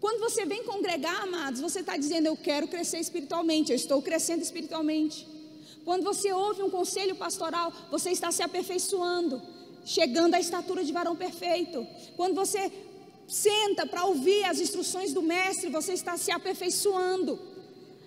[0.00, 4.42] Quando você vem congregar, amados, você está dizendo: Eu quero crescer espiritualmente, eu estou crescendo
[4.42, 5.26] espiritualmente.
[5.84, 9.42] Quando você ouve um conselho pastoral, você está se aperfeiçoando,
[9.84, 11.86] chegando à estatura de varão perfeito.
[12.16, 12.70] Quando você
[13.30, 17.38] senta para ouvir as instruções do mestre, você está se aperfeiçoando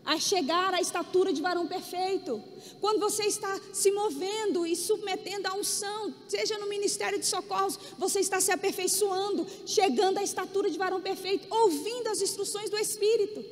[0.05, 2.43] a chegar à estatura de varão perfeito.
[2.81, 8.19] Quando você está se movendo e submetendo à unção, seja no ministério de socorros, você
[8.19, 13.43] está se aperfeiçoando, chegando à estatura de varão perfeito, ouvindo as instruções do Espírito.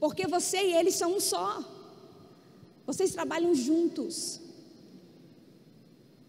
[0.00, 1.62] Porque você e ele são um só.
[2.84, 4.40] Vocês trabalham juntos.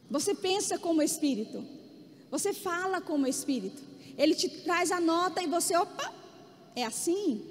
[0.10, 1.66] Você pensa como espírito.
[2.30, 3.82] Você fala como espírito.
[4.18, 6.14] Ele te traz a nota e você, opa,
[6.76, 7.42] é assim.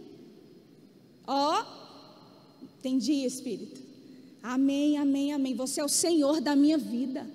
[1.26, 3.80] Ó, oh, entendi, Espírito.
[4.42, 5.54] Amém, amém, amém.
[5.54, 7.26] Você é o Senhor da minha vida.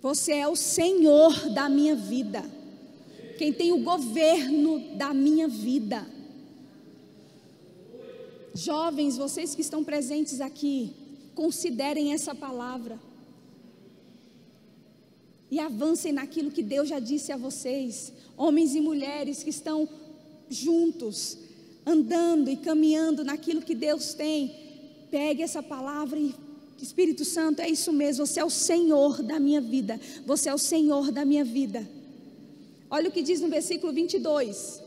[0.00, 2.44] Você é o Senhor da minha vida.
[3.36, 6.06] Quem tem o governo da minha vida.
[8.54, 10.92] Jovens, vocês que estão presentes aqui,
[11.34, 12.98] considerem essa palavra.
[15.50, 18.12] E avancem naquilo que Deus já disse a vocês.
[18.36, 19.88] Homens e mulheres que estão
[20.48, 21.38] juntos,
[21.86, 24.54] andando e caminhando naquilo que Deus tem.
[25.10, 26.34] Pegue essa palavra e
[26.80, 30.00] Espírito Santo, é isso mesmo, você é o Senhor da minha vida.
[30.24, 31.88] Você é o Senhor da minha vida.
[32.90, 34.80] Olha o que diz no versículo 22.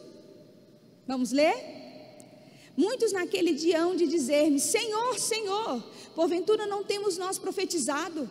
[1.07, 1.53] Vamos ler?
[2.78, 5.84] Muitos naquele dia hão de dizer-me: Senhor, Senhor,
[6.16, 8.30] porventura não temos nós profetizado?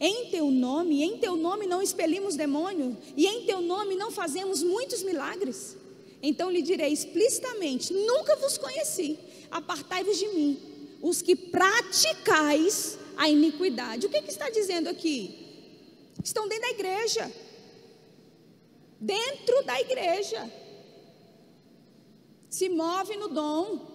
[0.00, 4.62] Em teu nome, em teu nome não expelimos demônio, e em teu nome não fazemos
[4.62, 5.76] muitos milagres.
[6.22, 9.18] Então lhe direi explicitamente: Nunca vos conheci,
[9.50, 10.58] apartai-vos de mim,
[11.00, 14.06] os que praticais a iniquidade.
[14.06, 15.42] O que, que está dizendo aqui?
[16.22, 17.32] Estão dentro da igreja.
[19.00, 20.52] Dentro da igreja.
[22.48, 23.92] Se move no dom.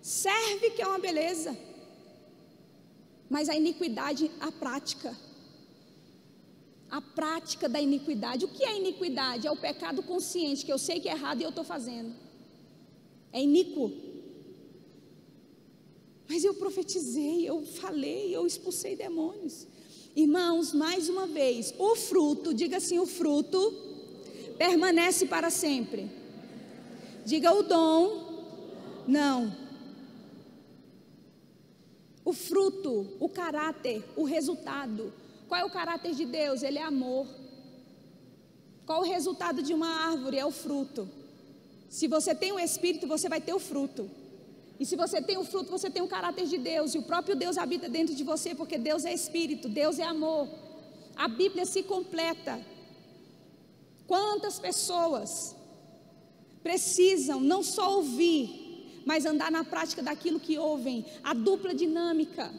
[0.00, 1.56] Serve que é uma beleza.
[3.30, 5.16] Mas a iniquidade, a prática.
[6.90, 8.44] A prática da iniquidade.
[8.44, 9.46] O que é iniquidade?
[9.46, 12.12] É o pecado consciente, que eu sei que é errado e eu estou fazendo.
[13.32, 13.92] É iníquo.
[16.28, 19.66] Mas eu profetizei, eu falei, eu expulsei demônios.
[20.16, 23.72] Irmãos, mais uma vez, o fruto, diga assim: o fruto
[24.58, 26.10] permanece para sempre.
[27.24, 29.59] Diga o dom, não.
[32.24, 35.12] O fruto, o caráter, o resultado.
[35.48, 36.62] Qual é o caráter de Deus?
[36.62, 37.26] Ele é amor.
[38.86, 40.38] Qual o resultado de uma árvore?
[40.38, 41.08] É o fruto.
[41.88, 44.10] Se você tem o espírito, você vai ter o fruto.
[44.78, 46.94] E se você tem o fruto, você tem o caráter de Deus.
[46.94, 50.48] E o próprio Deus habita dentro de você, porque Deus é espírito, Deus é amor.
[51.16, 52.60] A Bíblia se completa.
[54.06, 55.54] Quantas pessoas
[56.62, 58.59] precisam não só ouvir,
[59.04, 61.04] mas andar na prática daquilo que ouvem?
[61.22, 62.52] A dupla dinâmica.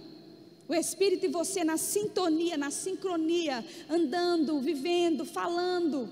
[0.67, 6.09] O Espírito e você na sintonia, na sincronia, andando, vivendo, falando.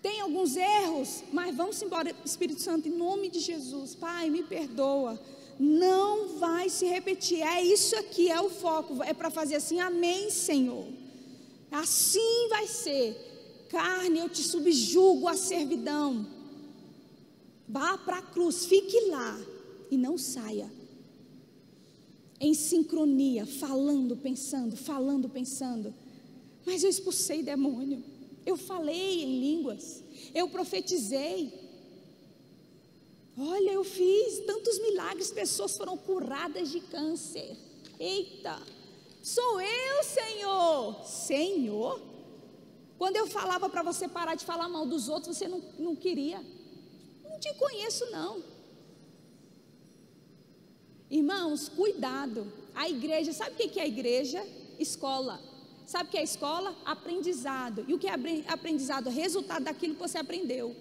[0.00, 3.94] Tem alguns erros, mas vamos embora, Espírito Santo, em nome de Jesus.
[3.94, 5.20] Pai, me perdoa.
[5.58, 7.42] Não vai se repetir.
[7.42, 9.02] É isso aqui, é o foco.
[9.02, 10.86] É para fazer assim, amém, Senhor.
[11.70, 13.66] Assim vai ser.
[13.68, 16.26] Carne, eu te subjugo à servidão.
[17.68, 19.40] Vá para a cruz, fique lá
[19.90, 20.70] e não saia.
[22.38, 25.94] Em sincronia, falando, pensando, falando, pensando.
[26.64, 28.02] Mas eu expulsei demônio
[28.46, 31.52] eu falei em línguas, eu profetizei.
[33.36, 37.56] Olha, eu fiz tantos milagres, pessoas foram curadas de câncer.
[37.98, 38.62] Eita,
[39.20, 41.04] sou eu, Senhor.
[41.04, 42.00] Senhor?
[42.96, 46.40] Quando eu falava para você parar de falar mal dos outros, você não, não queria.
[47.36, 48.42] Não te conheço, não.
[51.10, 52.50] Irmãos, cuidado.
[52.74, 54.42] A igreja, sabe o que é a igreja?
[54.78, 55.38] Escola.
[55.86, 56.74] Sabe o que é escola?
[56.82, 57.84] Aprendizado.
[57.86, 58.14] E o que é
[58.48, 59.10] aprendizado?
[59.10, 60.74] Resultado daquilo que você aprendeu.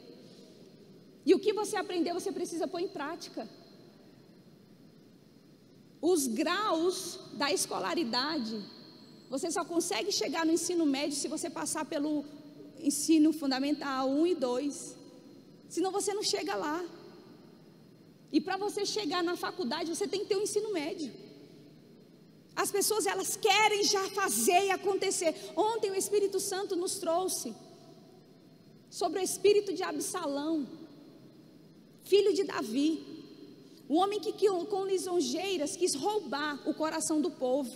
[1.26, 3.50] E o que você aprendeu, você precisa pôr em prática.
[6.02, 8.64] Os graus da escolaridade,
[9.30, 12.24] você só consegue chegar no ensino médio se você passar pelo
[12.80, 14.95] ensino fundamental 1 e 2.
[15.76, 16.78] Senão você não chega lá.
[18.36, 21.12] E para você chegar na faculdade, você tem que ter o um ensino médio.
[22.64, 25.34] As pessoas elas querem já fazer e acontecer.
[25.72, 27.54] Ontem o Espírito Santo nos trouxe
[28.90, 30.54] sobre o espírito de Absalão,
[32.12, 32.90] filho de Davi,
[33.90, 34.32] o homem que,
[34.72, 37.76] com lisonjeiras quis roubar o coração do povo.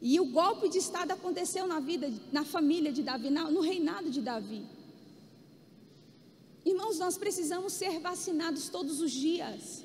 [0.00, 4.22] E o golpe de estado aconteceu na vida, na família de Davi, no reinado de
[4.30, 4.62] Davi.
[6.64, 9.84] Irmãos, nós precisamos ser vacinados todos os dias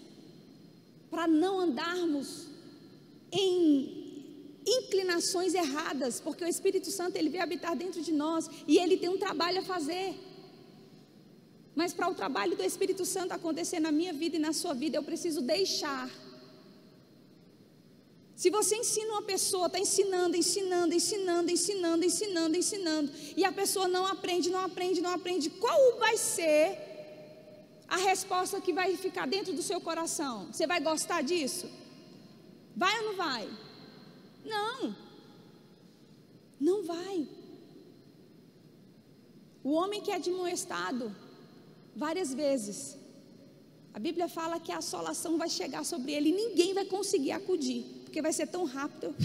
[1.11, 2.47] para não andarmos
[3.31, 3.99] em
[4.65, 9.09] inclinações erradas, porque o Espírito Santo ele veio habitar dentro de nós e ele tem
[9.09, 10.15] um trabalho a fazer.
[11.75, 14.97] Mas para o trabalho do Espírito Santo acontecer na minha vida e na sua vida,
[14.97, 16.09] eu preciso deixar.
[18.41, 23.85] Se você ensina uma pessoa, está ensinando, ensinando, ensinando, ensinando, ensinando, ensinando, e a pessoa
[23.95, 26.63] não aprende, não aprende, não aprende, qual vai ser
[27.85, 30.47] a resposta que vai ficar dentro do seu coração?
[30.53, 31.69] Você vai gostar disso?
[32.77, 33.49] Vai ou não vai?
[34.45, 34.95] Não.
[36.57, 37.27] Não vai.
[39.61, 41.13] O homem que é admoestado
[41.93, 42.97] várias vezes.
[43.93, 47.98] A Bíblia fala que a assolação vai chegar sobre ele e ninguém vai conseguir acudir,
[48.09, 49.15] porque vai ser tão rápido.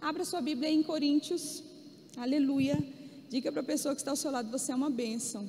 [0.00, 1.62] Abra sua Bíblia em Coríntios,
[2.16, 2.76] aleluia.
[3.30, 5.48] Diga para a pessoa que está ao seu lado: você é uma bênção.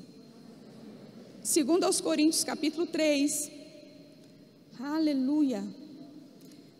[1.43, 3.49] Segundo aos Coríntios, capítulo 3,
[4.79, 5.67] aleluia.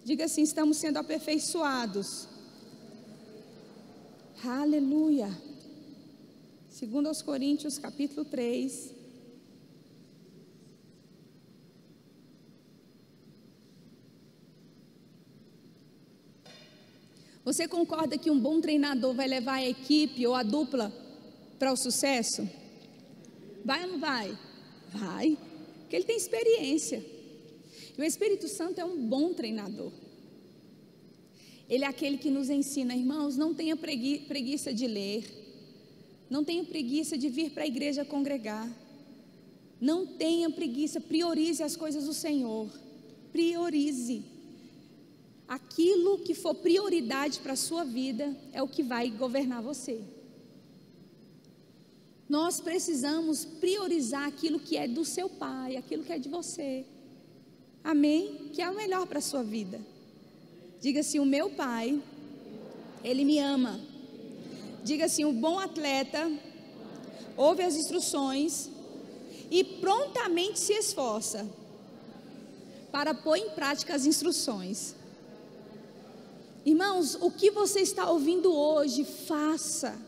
[0.06, 2.28] Diga assim: estamos sendo aperfeiçoados.
[4.46, 5.36] Aleluia.
[6.70, 8.99] Segundo aos Coríntios, capítulo 3.
[17.50, 20.94] Você concorda que um bom treinador vai levar a equipe ou a dupla
[21.58, 22.48] para o sucesso?
[23.66, 24.38] Vai ou não vai?
[24.94, 25.36] Vai,
[25.80, 27.04] porque ele tem experiência.
[27.98, 29.92] E o Espírito Santo é um bom treinador.
[31.68, 35.26] Ele é aquele que nos ensina, irmãos, não tenha preguiça de ler,
[36.30, 38.72] não tenha preguiça de vir para a igreja congregar,
[39.82, 42.70] não tenha preguiça, priorize as coisas do Senhor,
[43.32, 44.38] priorize.
[45.50, 50.00] Aquilo que for prioridade para a sua vida é o que vai governar você.
[52.30, 56.86] Nós precisamos priorizar aquilo que é do seu pai, aquilo que é de você.
[57.84, 58.52] Amém?
[58.54, 59.82] Que é o melhor para a sua vida.
[60.80, 62.00] Diga assim: o meu pai,
[63.04, 63.82] ele me ama.
[64.84, 66.32] Diga assim: o bom atleta
[67.36, 68.70] ouve as instruções
[69.50, 71.50] e prontamente se esforça
[72.92, 74.99] para pôr em prática as instruções.
[76.70, 80.00] Irmãos, o que você está ouvindo hoje, faça.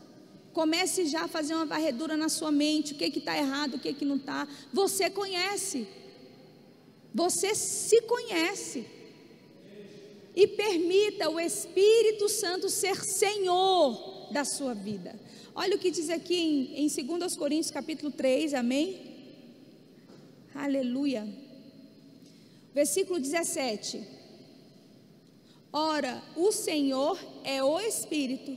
[0.52, 3.92] Comece já a fazer uma varredura na sua mente, o que está errado, o que,
[3.92, 4.46] que não está.
[4.72, 5.88] Você conhece.
[7.12, 8.86] Você se conhece.
[10.36, 15.18] E permita o Espírito Santo ser Senhor da sua vida.
[15.56, 16.36] Olha o que diz aqui
[16.76, 19.00] em, em 2 Coríntios capítulo 3, amém?
[20.54, 21.28] Aleluia.
[22.72, 24.21] Versículo 17.
[25.72, 28.54] Ora, o Senhor é o Espírito,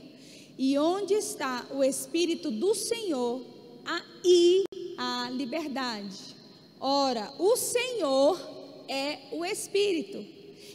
[0.58, 3.40] e onde está o Espírito do Senhor,
[3.86, 4.64] aí
[4.98, 6.36] há liberdade.
[6.78, 8.38] Ora, o Senhor
[8.86, 10.24] é o Espírito.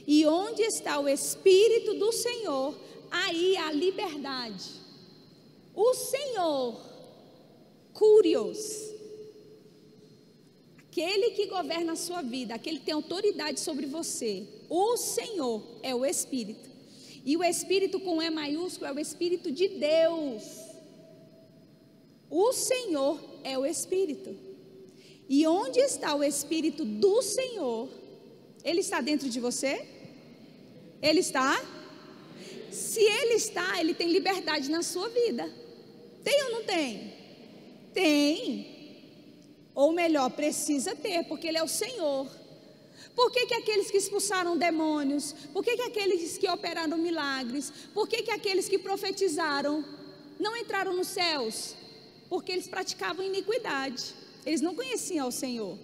[0.07, 2.75] E onde está o Espírito do Senhor,
[3.11, 4.71] aí a liberdade.
[5.75, 6.81] O Senhor,
[7.93, 8.91] Curios,
[10.79, 15.93] aquele que governa a sua vida, aquele que tem autoridade sobre você, o Senhor é
[15.93, 16.69] o Espírito.
[17.25, 20.43] E o Espírito com E maiúsculo é o Espírito de Deus.
[22.29, 24.33] O Senhor é o Espírito.
[25.27, 27.89] E onde está o Espírito do Senhor?
[28.63, 29.85] Ele está dentro de você?
[31.01, 31.61] Ele está?
[32.71, 35.53] Se ele está, ele tem liberdade na sua vida.
[36.23, 37.13] Tem ou não tem?
[37.93, 38.67] Tem.
[39.75, 42.40] Ou melhor, precisa ter, porque ele é o Senhor.
[43.15, 45.33] Por que, que aqueles que expulsaram demônios?
[45.53, 47.71] Por que, que aqueles que operaram milagres?
[47.93, 49.83] Por que, que aqueles que profetizaram
[50.39, 51.75] não entraram nos céus?
[52.29, 54.13] Porque eles praticavam iniquidade.
[54.45, 55.77] Eles não conheciam o Senhor.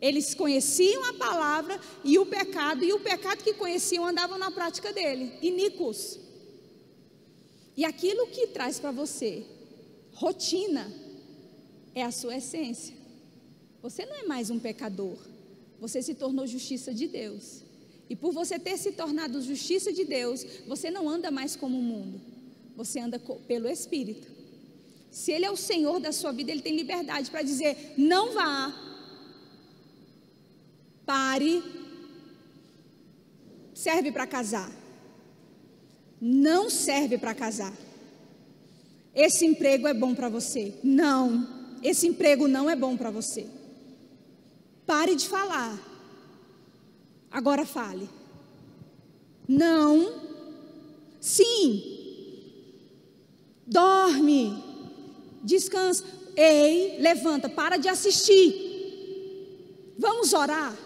[0.00, 4.92] Eles conheciam a palavra e o pecado, e o pecado que conheciam andavam na prática
[4.92, 6.20] dele, iníquos.
[7.76, 9.44] E aquilo que traz para você
[10.12, 10.92] rotina
[11.94, 12.94] é a sua essência.
[13.82, 15.16] Você não é mais um pecador,
[15.80, 17.62] você se tornou justiça de Deus.
[18.10, 21.82] E por você ter se tornado justiça de Deus, você não anda mais como o
[21.82, 22.20] mundo,
[22.76, 24.26] você anda pelo Espírito.
[25.10, 28.74] Se Ele é o Senhor da sua vida, Ele tem liberdade para dizer: não vá,
[31.04, 31.62] pare,
[33.74, 34.70] serve para casar.
[36.20, 37.72] Não serve para casar.
[39.14, 40.74] Esse emprego é bom para você.
[40.82, 43.46] Não, esse emprego não é bom para você.
[44.88, 45.78] Pare de falar.
[47.30, 48.10] Agora fale.
[49.46, 50.20] Não.
[51.20, 51.96] Sim.
[53.64, 54.66] Dorme
[55.48, 56.04] descansa.
[56.36, 59.94] Ei, levanta, para de assistir.
[59.98, 60.76] Vamos orar.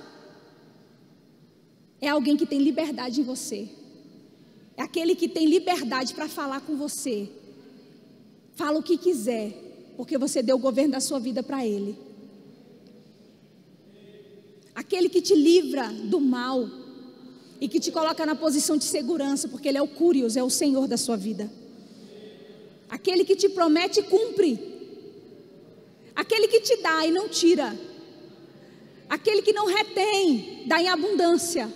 [2.00, 3.68] É alguém que tem liberdade em você.
[4.76, 7.28] É aquele que tem liberdade para falar com você.
[8.54, 9.52] Fala o que quiser,
[9.96, 11.98] porque você deu o governo da sua vida para ele.
[14.92, 16.68] Aquele que te livra do mal
[17.58, 20.50] e que te coloca na posição de segurança, porque ele é o Curios, é o
[20.50, 21.50] Senhor da sua vida.
[22.90, 24.60] Aquele que te promete e cumpre.
[26.14, 27.74] Aquele que te dá e não tira.
[29.08, 31.72] Aquele que não retém, dá em abundância.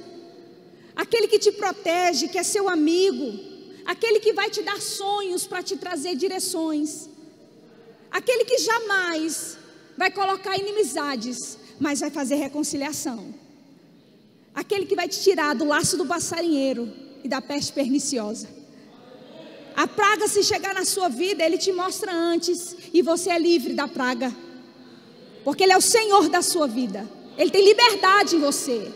[0.94, 3.32] Aquele que te protege, que é seu amigo.
[3.86, 7.08] Aquele que vai te dar sonhos para te trazer direções.
[8.10, 9.56] Aquele que jamais
[9.96, 13.34] vai colocar inimizades, mas vai fazer reconciliação.
[14.54, 16.90] Aquele que vai te tirar do laço do passarinheiro
[17.22, 18.48] e da peste perniciosa.
[19.76, 23.74] A praga, se chegar na sua vida, ele te mostra antes e você é livre
[23.74, 24.34] da praga,
[25.44, 27.06] porque ele é o Senhor da sua vida,
[27.36, 28.90] ele tem liberdade em você.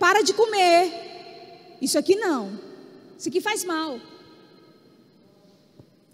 [0.00, 2.58] Para de comer, isso aqui não,
[3.16, 4.00] isso aqui faz mal.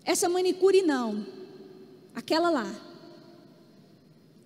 [0.04, 1.26] Essa manicure não,
[2.14, 2.70] aquela lá.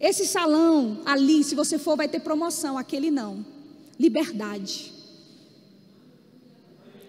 [0.01, 3.44] Esse salão ali, se você for, vai ter promoção, aquele não.
[3.98, 4.94] Liberdade.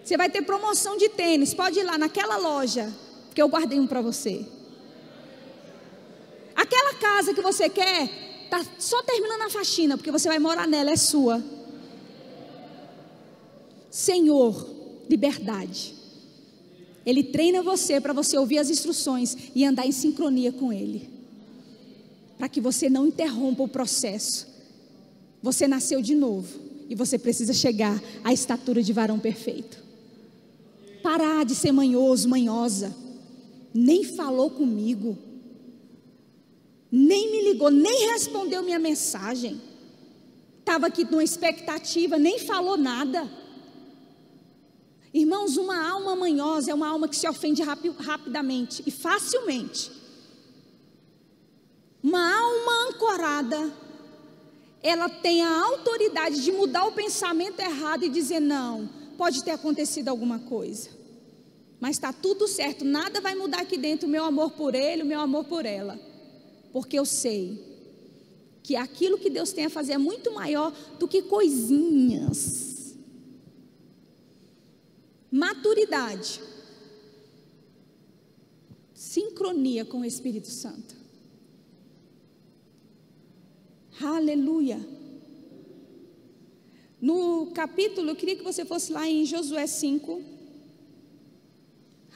[0.04, 2.92] Você vai ter promoção de tênis, pode ir lá naquela loja,
[3.34, 4.44] que eu guardei um para você.
[6.54, 10.90] Aquela casa que você quer, tá só terminando a faxina, porque você vai morar nela,
[10.90, 11.42] é sua.
[13.90, 14.68] Senhor,
[15.08, 15.94] liberdade.
[17.06, 21.11] Ele treina você para você ouvir as instruções e andar em sincronia com Ele.
[22.42, 24.48] Para que você não interrompa o processo.
[25.40, 29.78] Você nasceu de novo e você precisa chegar à estatura de varão perfeito.
[31.04, 32.92] Parar de ser manhoso, manhosa.
[33.72, 35.16] Nem falou comigo.
[36.90, 39.60] Nem me ligou, nem respondeu minha mensagem.
[40.58, 43.30] Estava aqui numa expectativa, nem falou nada.
[45.14, 50.01] Irmãos, uma alma manhosa é uma alma que se ofende rapi rapidamente e facilmente.
[52.02, 53.72] Uma alma ancorada,
[54.82, 60.08] ela tem a autoridade de mudar o pensamento errado e dizer: não, pode ter acontecido
[60.08, 60.90] alguma coisa,
[61.78, 65.06] mas está tudo certo, nada vai mudar aqui dentro o meu amor por ele, o
[65.06, 65.98] meu amor por ela,
[66.72, 67.72] porque eu sei
[68.64, 72.96] que aquilo que Deus tem a fazer é muito maior do que coisinhas.
[75.30, 76.40] Maturidade,
[78.92, 81.01] sincronia com o Espírito Santo.
[84.04, 84.80] Aleluia.
[87.00, 90.22] No capítulo, eu queria que você fosse lá em Josué 5.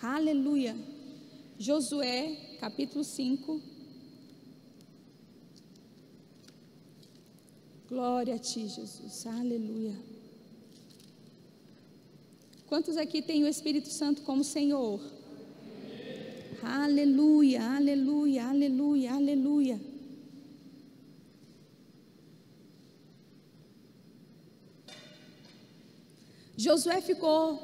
[0.03, 0.77] Aleluia.
[1.59, 3.61] Josué, capítulo 5.
[7.89, 9.27] Glória a ti, Jesus.
[9.27, 9.97] Aleluia.
[12.67, 15.01] Quantos aqui têm o Espírito Santo como Senhor?
[16.63, 19.96] Aleluia, aleluia, aleluia, aleluia.
[26.57, 27.59] Josué ficou,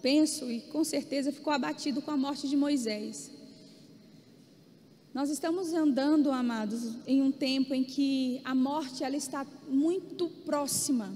[0.00, 3.30] penso e com certeza ficou abatido com a morte de Moisés.
[5.12, 11.12] Nós estamos andando, amados, em um tempo em que a morte ela está muito próxima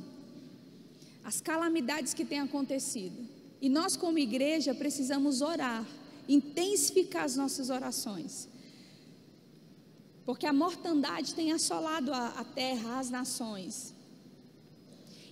[1.26, 3.26] as calamidades que têm acontecido.
[3.60, 5.84] E nós, como igreja, precisamos orar,
[6.28, 8.48] intensificar as nossas orações.
[10.24, 13.92] Porque a mortandade tem assolado a, a terra, as nações.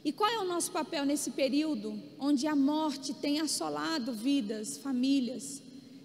[0.05, 5.63] E qual é o nosso papel nesse período onde a morte tem assolado vidas, famílias?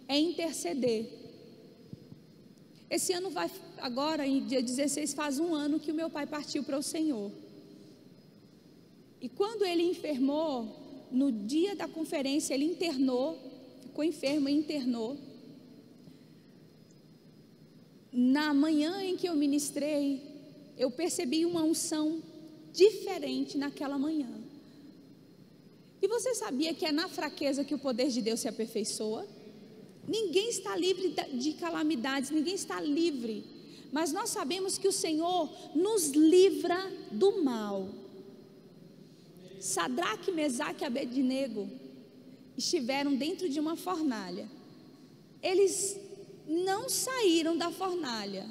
[0.08, 1.06] É interceder.
[2.90, 6.64] Esse ano vai, agora, em dia 16, faz um ano que o meu pai partiu
[6.64, 7.30] para o Senhor.
[9.22, 13.38] E quando ele enfermou, no dia da conferência, ele internou,
[13.82, 15.18] ficou enfermo e internou.
[18.12, 20.22] Na manhã em que eu ministrei,
[20.78, 22.24] eu percebi uma unção
[22.74, 24.30] diferente naquela manhã.
[26.02, 29.28] E você sabia que é na fraqueza que o poder de Deus se aperfeiçoa?
[30.08, 33.44] Ninguém está livre de calamidades, ninguém está livre.
[33.92, 37.90] Mas nós sabemos que o Senhor nos livra do mal.
[39.60, 41.70] Sadraque, Mesaque e Abednego
[42.58, 44.50] estiveram dentro de uma fornalha.
[45.42, 46.00] Eles
[46.48, 48.48] não saíram da fornalha.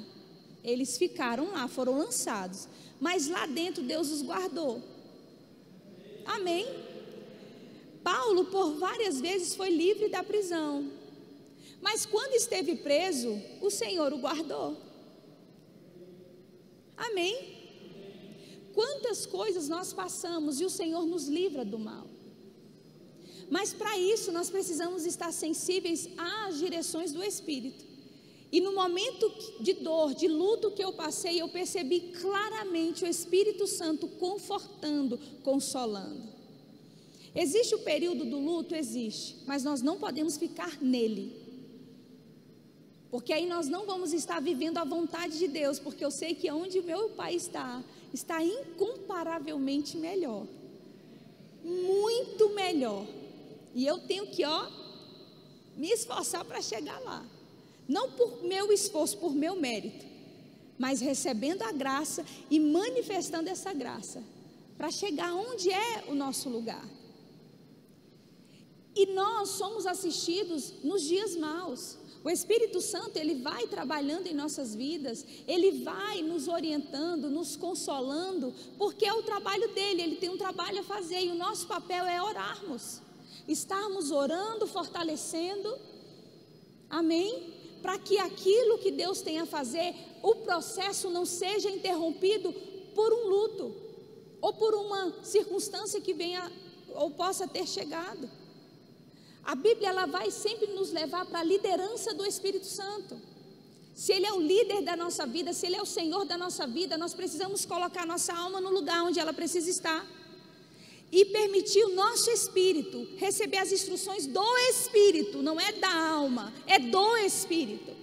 [0.63, 2.67] Eles ficaram lá, foram lançados.
[2.99, 4.81] Mas lá dentro Deus os guardou.
[6.25, 6.67] Amém?
[8.03, 10.91] Paulo, por várias vezes, foi livre da prisão.
[11.81, 14.77] Mas quando esteve preso, o Senhor o guardou.
[16.97, 17.57] Amém?
[18.73, 22.07] Quantas coisas nós passamos e o Senhor nos livra do mal.
[23.49, 27.88] Mas para isso nós precisamos estar sensíveis às direções do Espírito.
[28.51, 33.67] E no momento de dor, de luto que eu passei, eu percebi claramente o Espírito
[33.67, 36.23] Santo confortando, consolando.
[37.35, 38.73] Existe o período do luto?
[38.73, 41.31] Existe, mas nós não podemos ficar nele.
[43.11, 46.51] Porque aí nós não vamos estar vivendo a vontade de Deus, porque eu sei que
[46.51, 47.83] onde meu pai está,
[48.13, 50.45] está incomparavelmente melhor.
[51.63, 53.05] Muito melhor.
[53.75, 54.67] E eu tenho que, ó,
[55.75, 57.25] me esforçar para chegar lá.
[57.89, 60.05] Não por meu esforço, por meu mérito,
[60.77, 64.23] mas recebendo a graça e manifestando essa graça
[64.77, 66.87] para chegar onde é o nosso lugar.
[68.95, 71.97] E nós somos assistidos nos dias maus.
[72.23, 78.53] O Espírito Santo, ele vai trabalhando em nossas vidas, ele vai nos orientando, nos consolando,
[78.77, 82.05] porque é o trabalho dele, ele tem um trabalho a fazer e o nosso papel
[82.05, 83.01] é orarmos.
[83.47, 85.75] Estarmos orando, fortalecendo.
[86.89, 87.58] Amém?
[87.81, 92.53] Para que aquilo que Deus tem a fazer, o processo não seja interrompido
[92.93, 93.75] por um luto
[94.41, 96.51] ou por uma circunstância que venha
[96.95, 98.29] ou possa ter chegado.
[99.43, 103.19] A Bíblia ela vai sempre nos levar para a liderança do Espírito Santo.
[103.95, 106.65] Se Ele é o líder da nossa vida, se Ele é o Senhor da nossa
[106.67, 110.05] vida, nós precisamos colocar nossa alma no lugar onde ela precisa estar.
[111.11, 116.77] E permitir o nosso espírito receber as instruções do Espírito, não é da alma, é
[116.77, 117.97] do Espírito.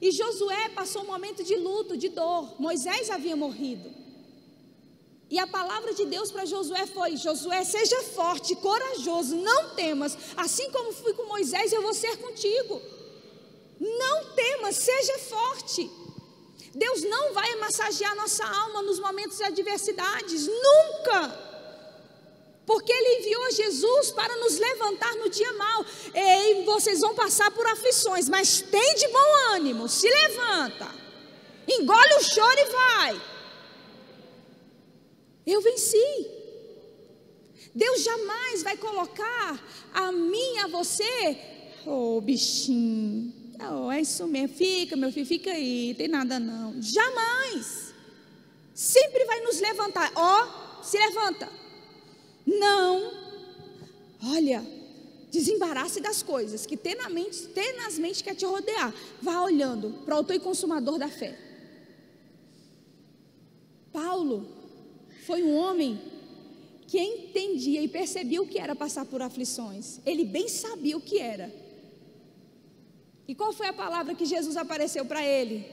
[0.00, 2.60] E Josué passou um momento de luto, de dor.
[2.60, 3.94] Moisés havia morrido.
[5.28, 10.16] E a palavra de Deus para Josué foi: Josué, seja forte, corajoso, não temas.
[10.36, 12.80] Assim como fui com Moisés, eu vou ser contigo.
[13.80, 15.90] Não temas, seja forte.
[16.74, 21.45] Deus não vai massagear nossa alma nos momentos de adversidades, nunca.
[22.66, 25.86] Porque Ele enviou Jesus para nos levantar no dia mal.
[26.12, 30.92] Ei, vocês vão passar por aflições, mas tem de bom ânimo, se levanta,
[31.68, 33.22] engole o choro e vai.
[35.46, 36.26] Eu venci.
[37.72, 39.62] Deus jamais vai colocar
[39.92, 41.38] a mim e a você,
[41.86, 43.32] oh, bichinho,
[43.70, 46.80] oh, é isso mesmo, fica meu filho, fica aí, tem nada não.
[46.80, 47.94] Jamais.
[48.74, 51.65] Sempre vai nos levantar, ó, oh, se levanta.
[52.46, 53.12] Não,
[54.22, 54.64] olha,
[55.30, 58.94] desembarace das coisas que tenazmente, tenazmente quer te rodear.
[59.20, 61.36] Vá olhando para o autor e consumador da fé.
[63.92, 64.46] Paulo,
[65.26, 66.00] foi um homem
[66.86, 69.98] que entendia e percebia o que era passar por aflições.
[70.06, 71.52] Ele bem sabia o que era.
[73.26, 75.66] E qual foi a palavra que Jesus apareceu para ele?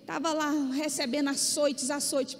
[0.00, 2.36] Estava lá recebendo açoites, açoites.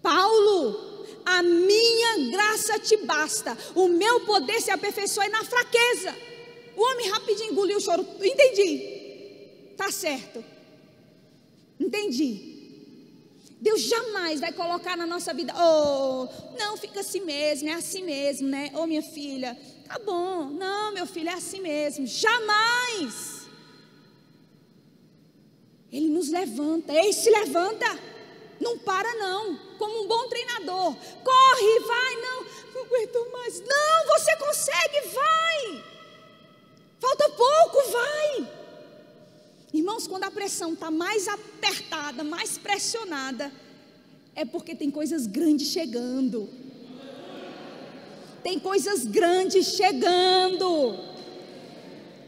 [0.00, 0.97] Paulo,
[1.36, 6.14] a minha graça te basta, o meu poder se aperfeiçoa na fraqueza.
[6.74, 8.06] O homem rapidinho engoliu o choro.
[8.20, 9.74] Entendi.
[9.76, 10.42] Tá certo.
[11.78, 12.56] Entendi.
[13.60, 18.46] Deus jamais vai colocar na nossa vida, oh, não, fica assim mesmo, é assim mesmo,
[18.46, 18.70] né?
[18.74, 22.06] Oh, minha filha, tá bom, não, meu filho, é assim mesmo.
[22.06, 23.48] Jamais.
[25.92, 27.86] Ele nos levanta, ei, se levanta,
[28.60, 30.94] não para não, como um bom treinador,
[31.24, 32.44] corre, vai, não,
[32.74, 35.84] não aguento mais, não, você consegue, vai,
[37.00, 38.58] falta pouco, vai.
[39.72, 43.52] Irmãos, quando a pressão está mais apertada, mais pressionada,
[44.34, 46.48] é porque tem coisas grandes chegando.
[48.42, 50.98] Tem coisas grandes chegando.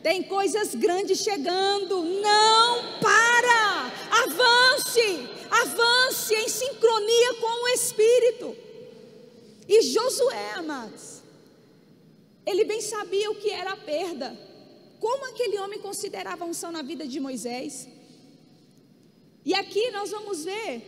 [0.03, 2.05] Tem coisas grandes chegando.
[2.05, 3.91] Não para.
[4.25, 5.40] Avance.
[5.51, 8.57] Avance em sincronia com o Espírito.
[9.69, 11.23] E Josué, amados,
[12.47, 14.51] ele bem sabia o que era a perda
[15.01, 17.89] como aquele homem considerava a unção na vida de Moisés.
[19.45, 20.83] E aqui nós vamos ver,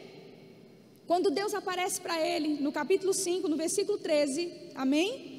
[1.07, 5.32] quando Deus aparece para ele, no capítulo 5, no versículo 13, amém?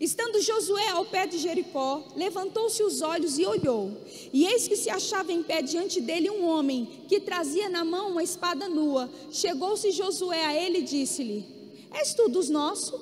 [0.00, 3.96] Estando Josué ao pé de Jericó, levantou-se os olhos e olhou,
[4.32, 8.12] e eis que se achava em pé diante dele um homem que trazia na mão
[8.12, 9.10] uma espada nua.
[9.32, 11.44] Chegou-se Josué a ele e disse-lhe:
[11.92, 13.00] És tu dos nossos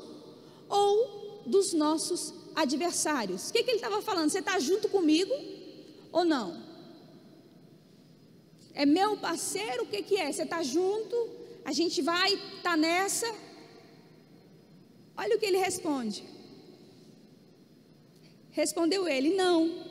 [0.70, 3.50] ou dos nossos adversários.
[3.50, 4.30] O que, que ele estava falando?
[4.30, 5.34] Você está junto comigo
[6.10, 6.64] ou não?
[8.72, 9.82] É meu parceiro?
[9.82, 10.32] O que, que é?
[10.32, 11.14] Você está junto?
[11.62, 13.26] A gente vai estar tá nessa?
[15.14, 16.35] Olha o que ele responde.
[18.56, 19.84] Respondeu ele: Não.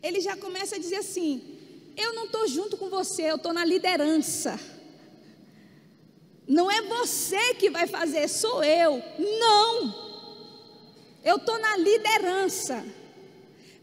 [0.00, 1.42] Ele já começa a dizer assim:
[1.96, 4.58] Eu não estou junto com você, eu estou na liderança.
[6.46, 9.02] Não é você que vai fazer, sou eu.
[9.18, 10.06] Não.
[11.24, 12.86] Eu estou na liderança.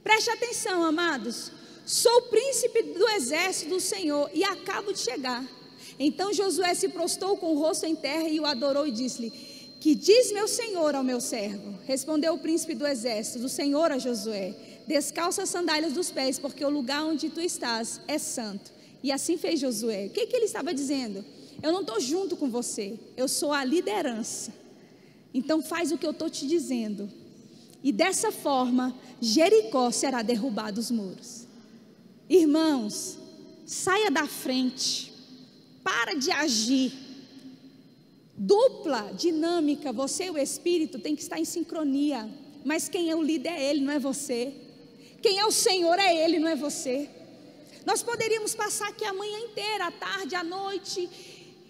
[0.01, 1.51] Preste atenção, amados.
[1.85, 5.45] Sou príncipe do exército do Senhor e acabo de chegar.
[5.99, 9.52] Então Josué se prostou com o rosto em terra e o adorou e disse-lhe:
[9.83, 11.77] Que diz meu senhor ao meu servo?
[11.83, 14.55] Respondeu o príncipe do exército, do Senhor a Josué:
[14.87, 18.71] Descalça as sandálias dos pés, porque o lugar onde tu estás é santo.
[19.03, 20.05] E assim fez Josué.
[20.05, 21.25] O que, que ele estava dizendo?
[21.61, 24.53] Eu não estou junto com você, eu sou a liderança.
[25.33, 27.11] Então faz o que eu estou te dizendo
[27.83, 31.45] E dessa forma, Jericó será derrubado os muros.
[32.29, 33.17] Irmãos,
[33.65, 35.11] saia da frente.
[35.83, 37.02] Para de agir.
[38.35, 42.29] Dupla dinâmica, você e o Espírito tem que estar em sincronia.
[42.65, 44.53] Mas quem é o líder é ele, não é você.
[45.21, 47.09] Quem é o Senhor é ele, não é você.
[47.85, 51.09] Nós poderíamos passar aqui a manhã inteira, à tarde, à noite,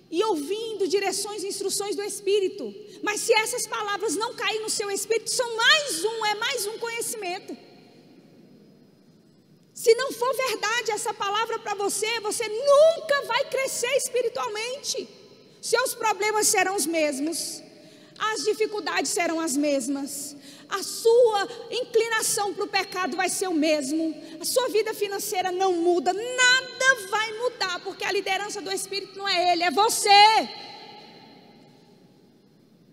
[0.09, 2.74] e ouvindo direções e instruções do Espírito.
[3.01, 6.78] Mas se essas palavras não caírem no seu espírito, são mais um, é mais um
[6.78, 7.57] conhecimento.
[9.74, 15.23] Se não for verdade essa palavra para você, você nunca vai crescer espiritualmente.
[15.64, 17.64] Seus problemas serão os mesmos,
[18.20, 20.36] as dificuldades serão as mesmas,
[20.68, 25.72] a sua inclinação para o pecado vai ser o mesmo, a sua vida financeira não
[25.78, 30.49] muda, nada vai mudar, porque a liderança do Espírito não é ele, é você.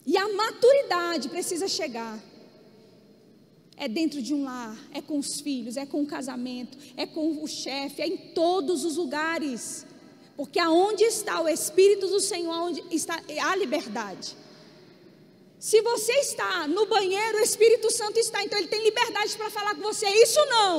[0.06, 2.20] E a maturidade precisa chegar.
[3.76, 7.42] É dentro de um lar, é com os filhos, é com o casamento, é com
[7.42, 9.89] o chefe, é em todos os lugares.
[10.40, 14.34] Porque aonde está o Espírito do Senhor, onde está a liberdade.
[15.58, 19.74] Se você está no banheiro, o Espírito Santo está, então ele tem liberdade para falar
[19.74, 20.06] com você.
[20.08, 20.74] Isso não.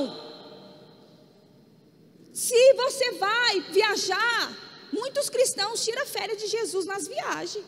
[2.34, 7.64] Se você vai viajar, muitos cristãos tiram férias de Jesus nas viagens.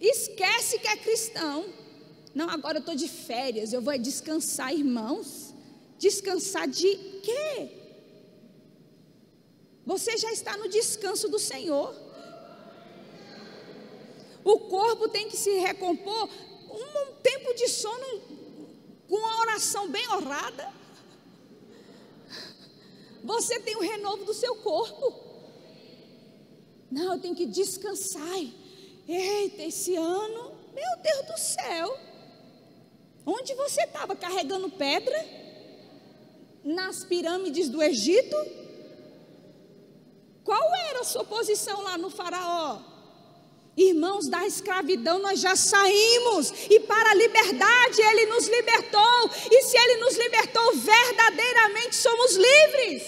[0.00, 1.64] Esquece que é cristão.
[2.34, 5.54] Não, agora eu estou de férias, eu vou descansar, irmãos.
[5.96, 7.85] Descansar de quê?
[9.86, 11.94] Você já está no descanso do Senhor.
[14.42, 16.28] O corpo tem que se recompor.
[16.68, 18.20] Um tempo de sono
[19.08, 20.74] com uma oração bem orada.
[23.22, 25.14] Você tem o renovo do seu corpo.
[26.90, 28.38] Não, eu tenho que descansar.
[29.08, 31.96] Eita, esse ano, meu Deus do céu.
[33.24, 35.24] Onde você estava carregando pedra?
[36.64, 38.36] Nas pirâmides do Egito?
[40.46, 42.80] Qual era a sua posição lá no Faraó?
[43.76, 49.76] Irmãos, da escravidão nós já saímos, e para a liberdade Ele nos libertou, e se
[49.76, 53.02] Ele nos libertou, verdadeiramente somos livres.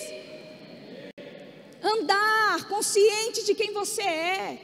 [1.81, 4.59] Andar consciente de quem você é,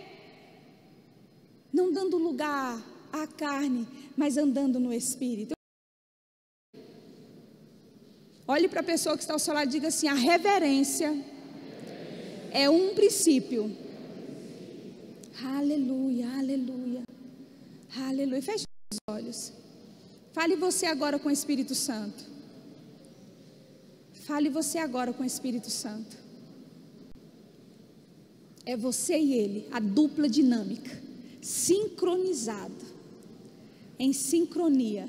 [1.72, 2.76] não dando lugar
[3.12, 5.54] à carne, mas andando no Espírito.
[8.48, 11.33] Olhe para a pessoa que está ao seu lado e diga assim: a reverência
[12.54, 13.70] é um princípio
[15.42, 17.02] Aleluia, aleluia,
[17.96, 18.40] aleluia.
[18.42, 19.52] Feche os olhos.
[20.32, 22.24] Fale você agora com o Espírito Santo.
[24.12, 26.16] Fale você agora com o Espírito Santo.
[28.64, 31.02] É você e ele, a dupla dinâmica,
[31.42, 32.84] sincronizado,
[33.98, 35.08] em sincronia.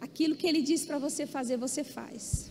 [0.00, 2.50] Aquilo que ele diz para você fazer, você faz.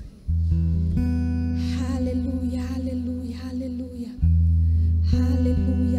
[5.14, 5.93] Hallelujah.